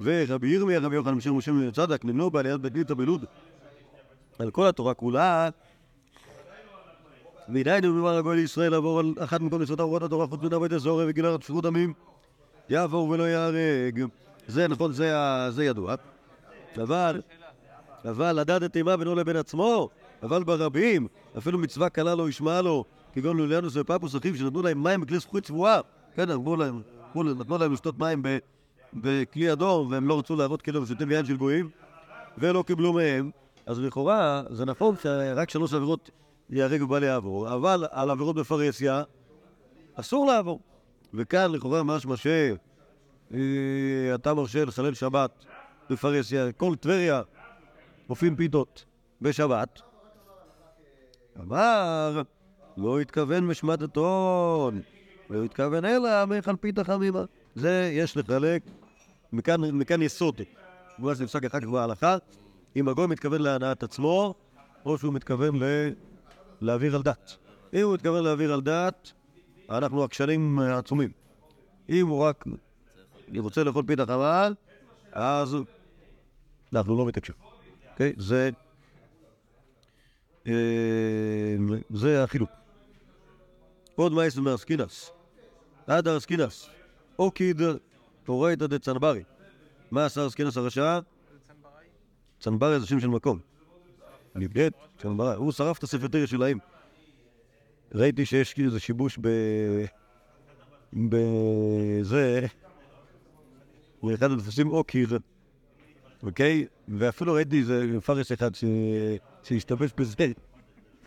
[0.00, 3.24] ורבי ירמיה רבי יוחנן בשם משה בן צדק, נמנו בעליית בית ליטא בלוד.
[4.38, 5.48] על כל התורה כולה,
[7.48, 11.04] והנהיינו במר הגוי לישראל לעבור על אחת מכל מצוות ארוחות התורה חוץ מן הבית הזורע
[11.08, 11.92] וגילה שפיכות דמים,
[12.68, 14.06] יעבור ולא ייהרג.
[14.48, 15.12] זה נכון, זה,
[15.50, 15.94] זה ידוע.
[16.82, 17.20] אבל,
[18.10, 19.88] אבל לדעת אימה בינו לבין עצמו,
[20.22, 21.06] אבל ברבים,
[21.38, 25.44] אפילו מצווה קלה לא ישמע לו, כגון לוליאנוס ופפוס אחיו שנתנו להם מים בכלי זכוכית
[25.44, 25.80] צבועה.
[26.14, 26.82] כן, אמרו להם,
[27.14, 28.22] נתנו להם לשתות מים
[28.94, 31.68] בכלי אדום, והם לא רצו להראות כאילו הם שותים יין של גויים,
[32.38, 33.30] ולא קיבלו מהם.
[33.66, 36.10] אז לכאורה, זה נכון שרק שלוש עבירות
[36.50, 39.02] ייהרג ובל יעבור, אבל על עבירות בפרהסיה
[39.94, 40.60] אסור לעבור.
[41.14, 42.14] וכאן לכאורה משמע
[43.30, 45.44] שאתה מרשה לחלל שבת
[45.90, 47.22] בפרהסיה, כל טבריה
[48.08, 48.84] אופים פיתות
[49.22, 49.80] בשבת.
[51.40, 52.22] אמר,
[52.76, 54.80] לא התכוון משמטתון,
[55.30, 57.24] לא התכוון אלא מאכל פיתה חמימה.
[57.54, 58.62] זה יש לחלק,
[59.32, 60.40] מכאן, מכאן יסוד.
[60.96, 62.16] כמו שנפסק אחר כך בהלכה,
[62.76, 64.34] אם הגוי מתכוון להנאת עצמו,
[64.84, 65.60] או שהוא מתכוון.
[66.60, 67.36] להעביר על דת.
[67.74, 69.12] אם הוא מתכוון להעביר על דת,
[69.70, 71.10] אנחנו עקשנים אה, עצומים.
[71.88, 72.44] אם הוא רק
[73.34, 74.54] רוצה לאכול פיתה חבל,
[75.12, 75.56] אז
[76.72, 77.34] אנחנו לא מתעקשים.
[77.92, 78.12] אוקיי?
[78.16, 78.50] זה...
[80.46, 80.52] אה,
[81.90, 82.50] זה החילוק.
[83.94, 85.10] עוד מייס מארסקינס.
[85.86, 86.68] עד ארסקינס.
[87.18, 87.62] אוקיד
[88.28, 89.22] אורייתא דצנברי.
[89.90, 90.98] מה עשה ארסקינס הרשע?
[92.40, 93.38] צנברי זה שם של מקום.
[94.34, 95.34] נבגד, צנברי.
[95.34, 96.58] הוא שרף את הספרטריה של האם.
[97.94, 99.28] ראיתי שיש כאילו איזה שיבוש ב...
[100.92, 102.46] בזה...
[104.06, 105.18] באחד הדפוסים אוקיר,
[106.22, 106.66] אוקיי?
[106.88, 108.50] ואפילו ראיתי איזה מפרש אחד.
[109.42, 110.32] שהשתמש בזה.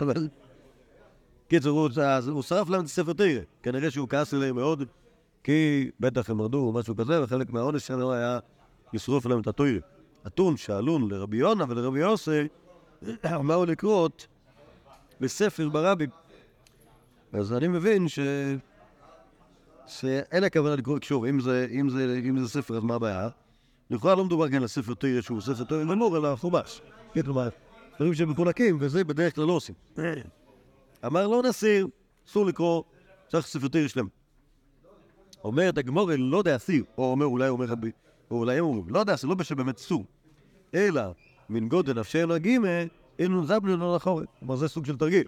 [0.01, 0.27] אבל...
[1.47, 1.89] קיצור, הוא,
[2.31, 3.41] הוא שרף להם את הספר תרא.
[3.63, 4.83] כנראה שהוא כעס עליהם מאוד,
[5.43, 8.39] כי בטח הם מרדו או משהו כזה, וחלק מהעונש שלו היה
[8.93, 9.79] לשרוף להם את התוירה.
[10.27, 12.47] אתון שאלון לרבי יונה ולרבי יוסי,
[13.47, 14.27] באו לקרות
[15.21, 16.09] בספר ברבים.
[17.33, 18.19] אז אני מבין ש...
[19.89, 23.29] שאין הכוונה לקרוא, שוב, אם זה, אם זה, אם זה ספר, אז מה הבעיה?
[23.89, 26.81] לכאורה לא מדובר כאן על ספר תרא שהוא ספר תרא גמור, אלא חומש.
[27.13, 27.49] כן, כלומר,
[27.95, 29.75] דברים שהם מחולקים, וזה בדרך כלל לא עושים.
[31.05, 31.87] אמר לא נסיר,
[32.27, 32.83] אסור לקרוא,
[33.27, 34.07] צריך ספרתי שלם.
[35.43, 37.91] אומרת הגמור, לא דאסיר, או אומר אולי אומר רבי,
[38.31, 40.05] או אולי הם אומרים, לא דאסיר, לא בשבאמת אסור,
[40.73, 41.01] אלא
[41.49, 42.67] מן גודל נפשנו הגימה,
[43.19, 44.27] אינו זבלין לא לחורת.
[44.39, 45.23] כלומר, זה סוג של תרגיל.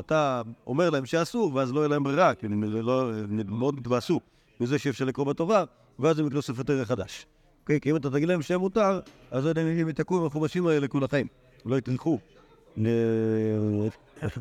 [0.00, 4.20] אתה אומר להם שאסור, ואז לא יהיה להם ברירה, כי הם לא, הם מאוד מתבאסו
[4.60, 5.64] מזה שאפשר לקרוא בתורה,
[5.98, 7.26] ואז הם יקראו ספר תרא חדש.
[7.62, 7.80] אוקיי?
[7.80, 11.26] כי אם אתה תגיד להם שהם מותר, אז הם ייתקעו עם החומשים האלה כל החיים.
[11.66, 12.18] לא יתנחו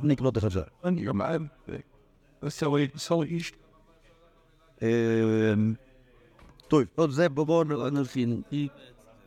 [0.04, 0.66] לקנות אחד שלהם.
[0.84, 1.38] אני אומר,
[2.44, 2.66] so
[3.10, 3.54] so איש.
[4.82, 5.54] אה,
[6.68, 7.64] טוב, זה בואו.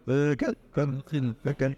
[0.09, 0.91] אה, כן, כן,
[1.59, 1.73] כן,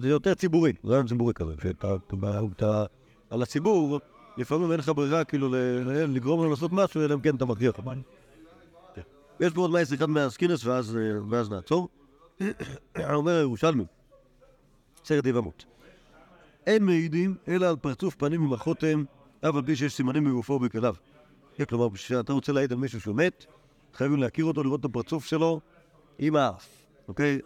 [0.00, 2.16] זה יותר ציבורי, זה רעיון ציבורי כזה, שאתה אתה-
[2.56, 2.84] אתה-
[3.30, 4.00] על הציבור,
[4.36, 5.54] לפעמים אין לך ברירה כאילו ל-
[6.16, 7.74] לגרום לו לעשות משהו, אלא אם כן אתה מכריח.
[9.40, 10.96] יש פה עוד מייס אחד מהסקינס ואז
[11.32, 11.88] אה, נעצור.
[13.12, 13.84] אומר הירושלמי,
[15.04, 15.64] סרט יבמות.
[16.66, 19.04] אין מעידים אלא על פרצוף פנים עם החותם,
[19.40, 20.94] אף על פי שיש סימנים בגופו ובכליו.
[21.54, 23.44] כן, כלומר, כשאתה רוצה להעיד על מישהו שהוא מת,
[23.94, 25.60] חייבים להכיר אותו, לראות את הפרצוף שלו
[26.18, 26.68] עם האף,
[27.08, 27.38] אוקיי?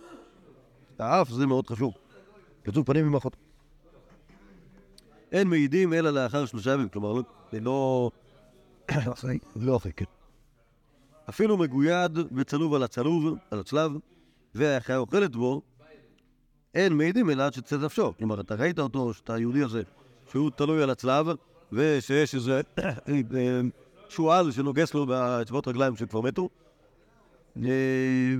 [0.98, 1.94] האף זה מאוד חשוב.
[2.62, 3.38] פרצוף פנים החותם.
[5.32, 7.22] אין מעידים אלא לאחר שלושה ימים, כלומר, לא-
[7.52, 8.10] זה לא...
[9.56, 10.04] לא אחרי, כן.
[11.28, 13.92] אפילו מגויד וצלוב על הצלוב, על הצלב,
[14.54, 15.62] והחיה אוכלת בו,
[16.74, 18.12] אין מעידים אלא עד שתצא נפשו.
[18.18, 19.82] כלומר, אתה ראית אותו, שאתה היהודי הזה,
[20.30, 21.26] שהוא תלוי על הצלב,
[21.72, 22.60] ושיש איזה
[24.08, 26.48] שועל שנוגס לו באצבעות רגליים שכבר מתו,
[27.62, 27.70] אה,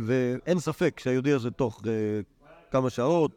[0.07, 1.93] ואין ספק שהיהודי הזה תוך אה,
[2.75, 3.31] כמה שעות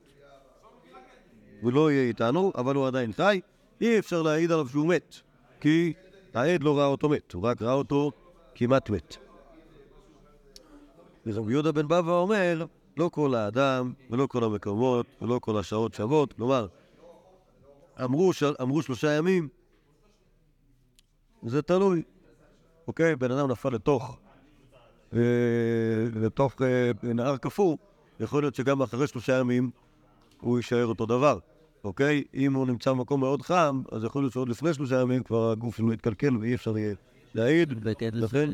[1.62, 3.42] הוא לא יהיה איתנו, אבל הוא עדיין חי,
[3.82, 5.16] אי אפשר להעיד עליו שהוא מת,
[5.62, 5.94] כי
[6.34, 8.12] העד לא ראה אותו מת, הוא רק ראה אותו
[8.56, 9.18] כמעט מת.
[11.26, 12.66] ורבי יהודה בן בבא אומר,
[12.98, 16.68] לא כל האדם ולא כל המקומות ולא כל השעות שוות, כלומר,
[18.04, 18.54] אמרו, של...
[18.62, 19.48] אמרו שלושה ימים,
[21.44, 22.04] זה תלוי,
[22.88, 23.16] אוקיי?
[23.16, 24.20] בן אדם נפל לתוך,
[25.14, 25.20] אה,
[26.16, 27.78] לתוך אה, נהר קפוא,
[28.20, 29.70] יכול להיות שגם אחרי שלושה ימים
[30.42, 31.40] הוא יישאר אותו דבר,
[31.84, 32.24] אוקיי?
[32.34, 35.78] אם הוא נמצא במקום מאוד חם, אז יכול להיות שעוד לפני שלושה ימים כבר הגוף
[35.78, 36.96] שלו יתקלקל ואי אפשר יהיה
[37.34, 37.74] להעיד.
[38.14, 38.50] לכן,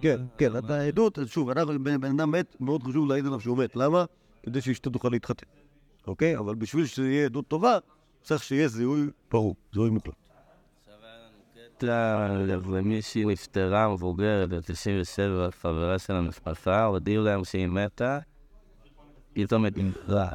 [0.00, 3.58] כן, כן, אתה עדות, אז שוב, אנחנו, בן אדם מת, מאוד חשוב להעיד עליו שהוא
[3.58, 3.76] מת.
[3.76, 4.04] למה?
[4.42, 5.46] כדי שאשתו תוכל להתחתן.
[6.06, 6.38] אוקיי?
[6.38, 7.78] אבל בשביל שזה יהיה עדות טובה,
[8.22, 10.14] צריך שיהיה זיהוי ברור, זיהוי מוחלט.
[12.64, 18.18] ומישהי נפטרה מבוגרת, בת 97, חברה של המשפחה, הודיעו להם שהיא מתה,
[19.34, 20.28] פתאום היא נפטרה.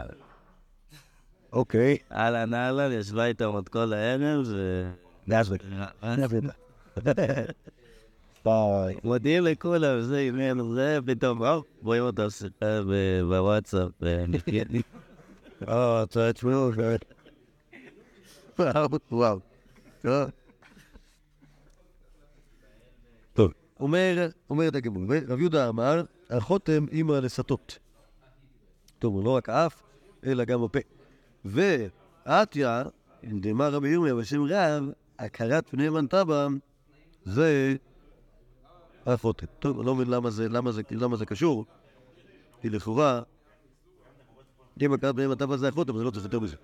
[1.54, 1.98] אוקיי.
[2.12, 4.90] אהלן אהלן, ישבה איתם עוד כל הערב, ו...
[5.28, 5.54] ואז
[9.04, 12.24] מודיעים לכולם, זה אימייל, זה, פתאום, או, רואים אותו
[13.30, 13.92] בוואטסאפ.
[15.68, 16.72] אה, אתה תשמעו,
[19.12, 19.40] וואו.
[20.06, 20.26] אה.
[23.34, 27.80] טוב, אומר, אומרת הגמור, רב יהודה אמר, החותם אימא לסטות.
[29.08, 29.82] הוא לא רק האף,
[30.26, 30.80] אלא גם הפה.
[31.46, 32.84] ועטיה,
[33.24, 34.84] דאמר רבי ירמיה בשם רב,
[35.20, 36.48] הכרת פני מנטבה,
[37.26, 37.76] זה
[39.06, 39.46] החותם.
[39.60, 41.66] טוב, אני לא מבין למה זה, למה זה, למה זה קשור,
[42.62, 43.22] כי לכאורה,
[44.82, 46.56] אם הכרת פני מנטבה זה החותם, אז לא צריך יותר מזה.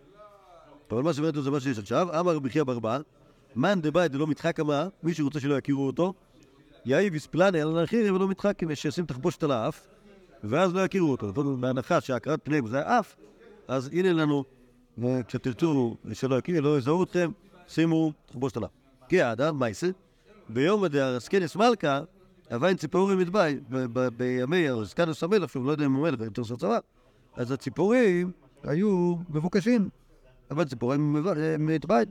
[0.91, 2.99] אבל מה לו זה מה שיש עכשיו, אמר רבי חייא ברבא,
[3.55, 6.13] מאן דבית דלא מתחק אמה, מי שרוצה שלא יכירו אותו,
[6.85, 9.87] יאי ויספלני על הנחיר ולא מתחק, שישים תחבושת על האף,
[10.43, 11.33] ואז לא יכירו אותו.
[11.59, 13.15] בהנחה שהכרת פניהם זה האף,
[13.67, 14.43] אז הנה לנו,
[15.27, 17.31] כשתרצו שלא יכירו, לא יזהו אתכם,
[17.67, 18.71] שימו תחבושת על האף.
[19.09, 19.87] כי האדם, מייסה,
[20.49, 22.01] ביום דארסקנס מלכה,
[22.51, 23.59] הווין ציפורים מטבעי,
[24.17, 26.79] בימי ארסקנס המלך, שהוא לא יודע אם הוא מלך, יותר של צבא,
[27.35, 28.31] אז הציפורים
[28.63, 29.89] היו מבוקשים.
[30.51, 31.25] אבל ציפורים
[31.59, 32.05] מטבעי.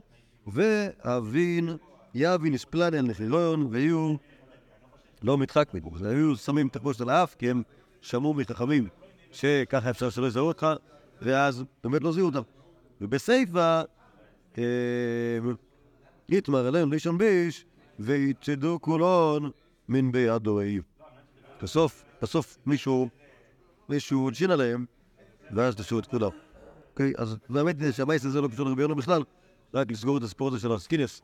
[0.47, 1.69] ואבין,
[2.13, 4.15] יבין יספלני על נחירון, ויהיו
[5.23, 5.93] לא מתחק מגור.
[6.05, 7.63] היו שמים תחבושת על האף, כי הם
[8.05, 8.87] שמעו מחכמים
[9.31, 10.67] שככה אפשר שלא יזהו אותך,
[11.21, 12.41] ואז באמת לא זיהו אותם.
[13.01, 13.81] ובסיפא,
[14.57, 14.63] אה,
[16.29, 17.65] יתמר עליהם לישון ביש,
[17.99, 19.51] ויצדו כולון
[19.89, 20.81] מן בידו היו.
[21.63, 23.09] בסוף, בסוף מישהו,
[23.89, 24.85] מישהו הלשין עליהם,
[25.55, 26.29] ואז תשאו את כולם.
[26.91, 29.23] אוקיי, אז באמת שהמייס הזה לא קשור לרבי יונה בכלל,
[29.73, 31.21] רק לסגור את הסיפור הזה של הסקינס.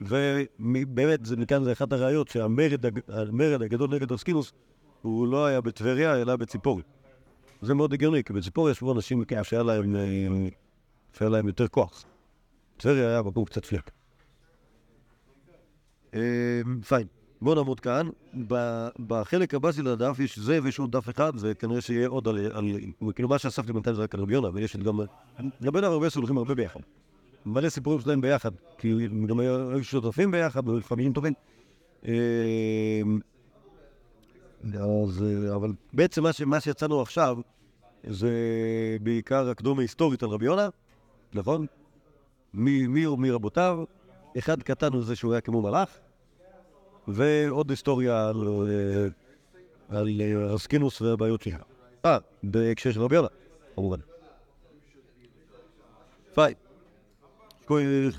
[0.00, 4.52] ובאמת, מכאן זה אחת הראיות שהמרד הג- המרד הגדול נגד הסקינוס,
[5.04, 6.82] הוא לא היה בטבריה, אלא בציפורי.
[7.62, 10.48] זה מאוד הגיוני, כי בציפורי ישבו אנשים שהיה להם, אה,
[11.12, 12.04] שהיה להם יותר כוח.
[12.76, 13.90] טבריה היה מקום קצת פלק.
[16.14, 16.20] אה,
[16.88, 17.06] פיין.
[17.42, 18.08] בוא נעמוד כאן.
[19.06, 22.70] בחלק הבא של הדף יש זה ויש עוד דף אחד, וכנראה שיהיה עוד על...
[23.14, 25.00] כאילו מה שאספתי בינתיים זה רק על רבי יונה, ויש גם...
[25.00, 26.80] רבי יונה והרבי יוסף הולכים הרבה ביחד.
[27.46, 31.32] מלא סיפורים שלהם ביחד, כי גם היו שותפים ביחד, חברים טובים.
[34.72, 37.36] אז, אה, אבל בעצם מה, ש, מה שיצאנו עכשיו
[38.04, 38.30] זה
[39.02, 40.68] בעיקר הקדומה היסטורית על רבי יונה,
[41.34, 41.66] נכון?
[42.54, 43.84] מי, מי הוא מי רבותיו,
[44.38, 45.98] אחד קטן הוא זה שהוא היה כמו מלאך,
[47.08, 48.36] ועוד היסטוריה על,
[48.68, 49.06] אה,
[49.98, 51.58] על אה, רסקינוס והבעיות שלה.
[52.04, 53.28] אה, בהקשר של רבי יונה,
[53.74, 53.98] כמובן.
[57.66, 58.10] כוי-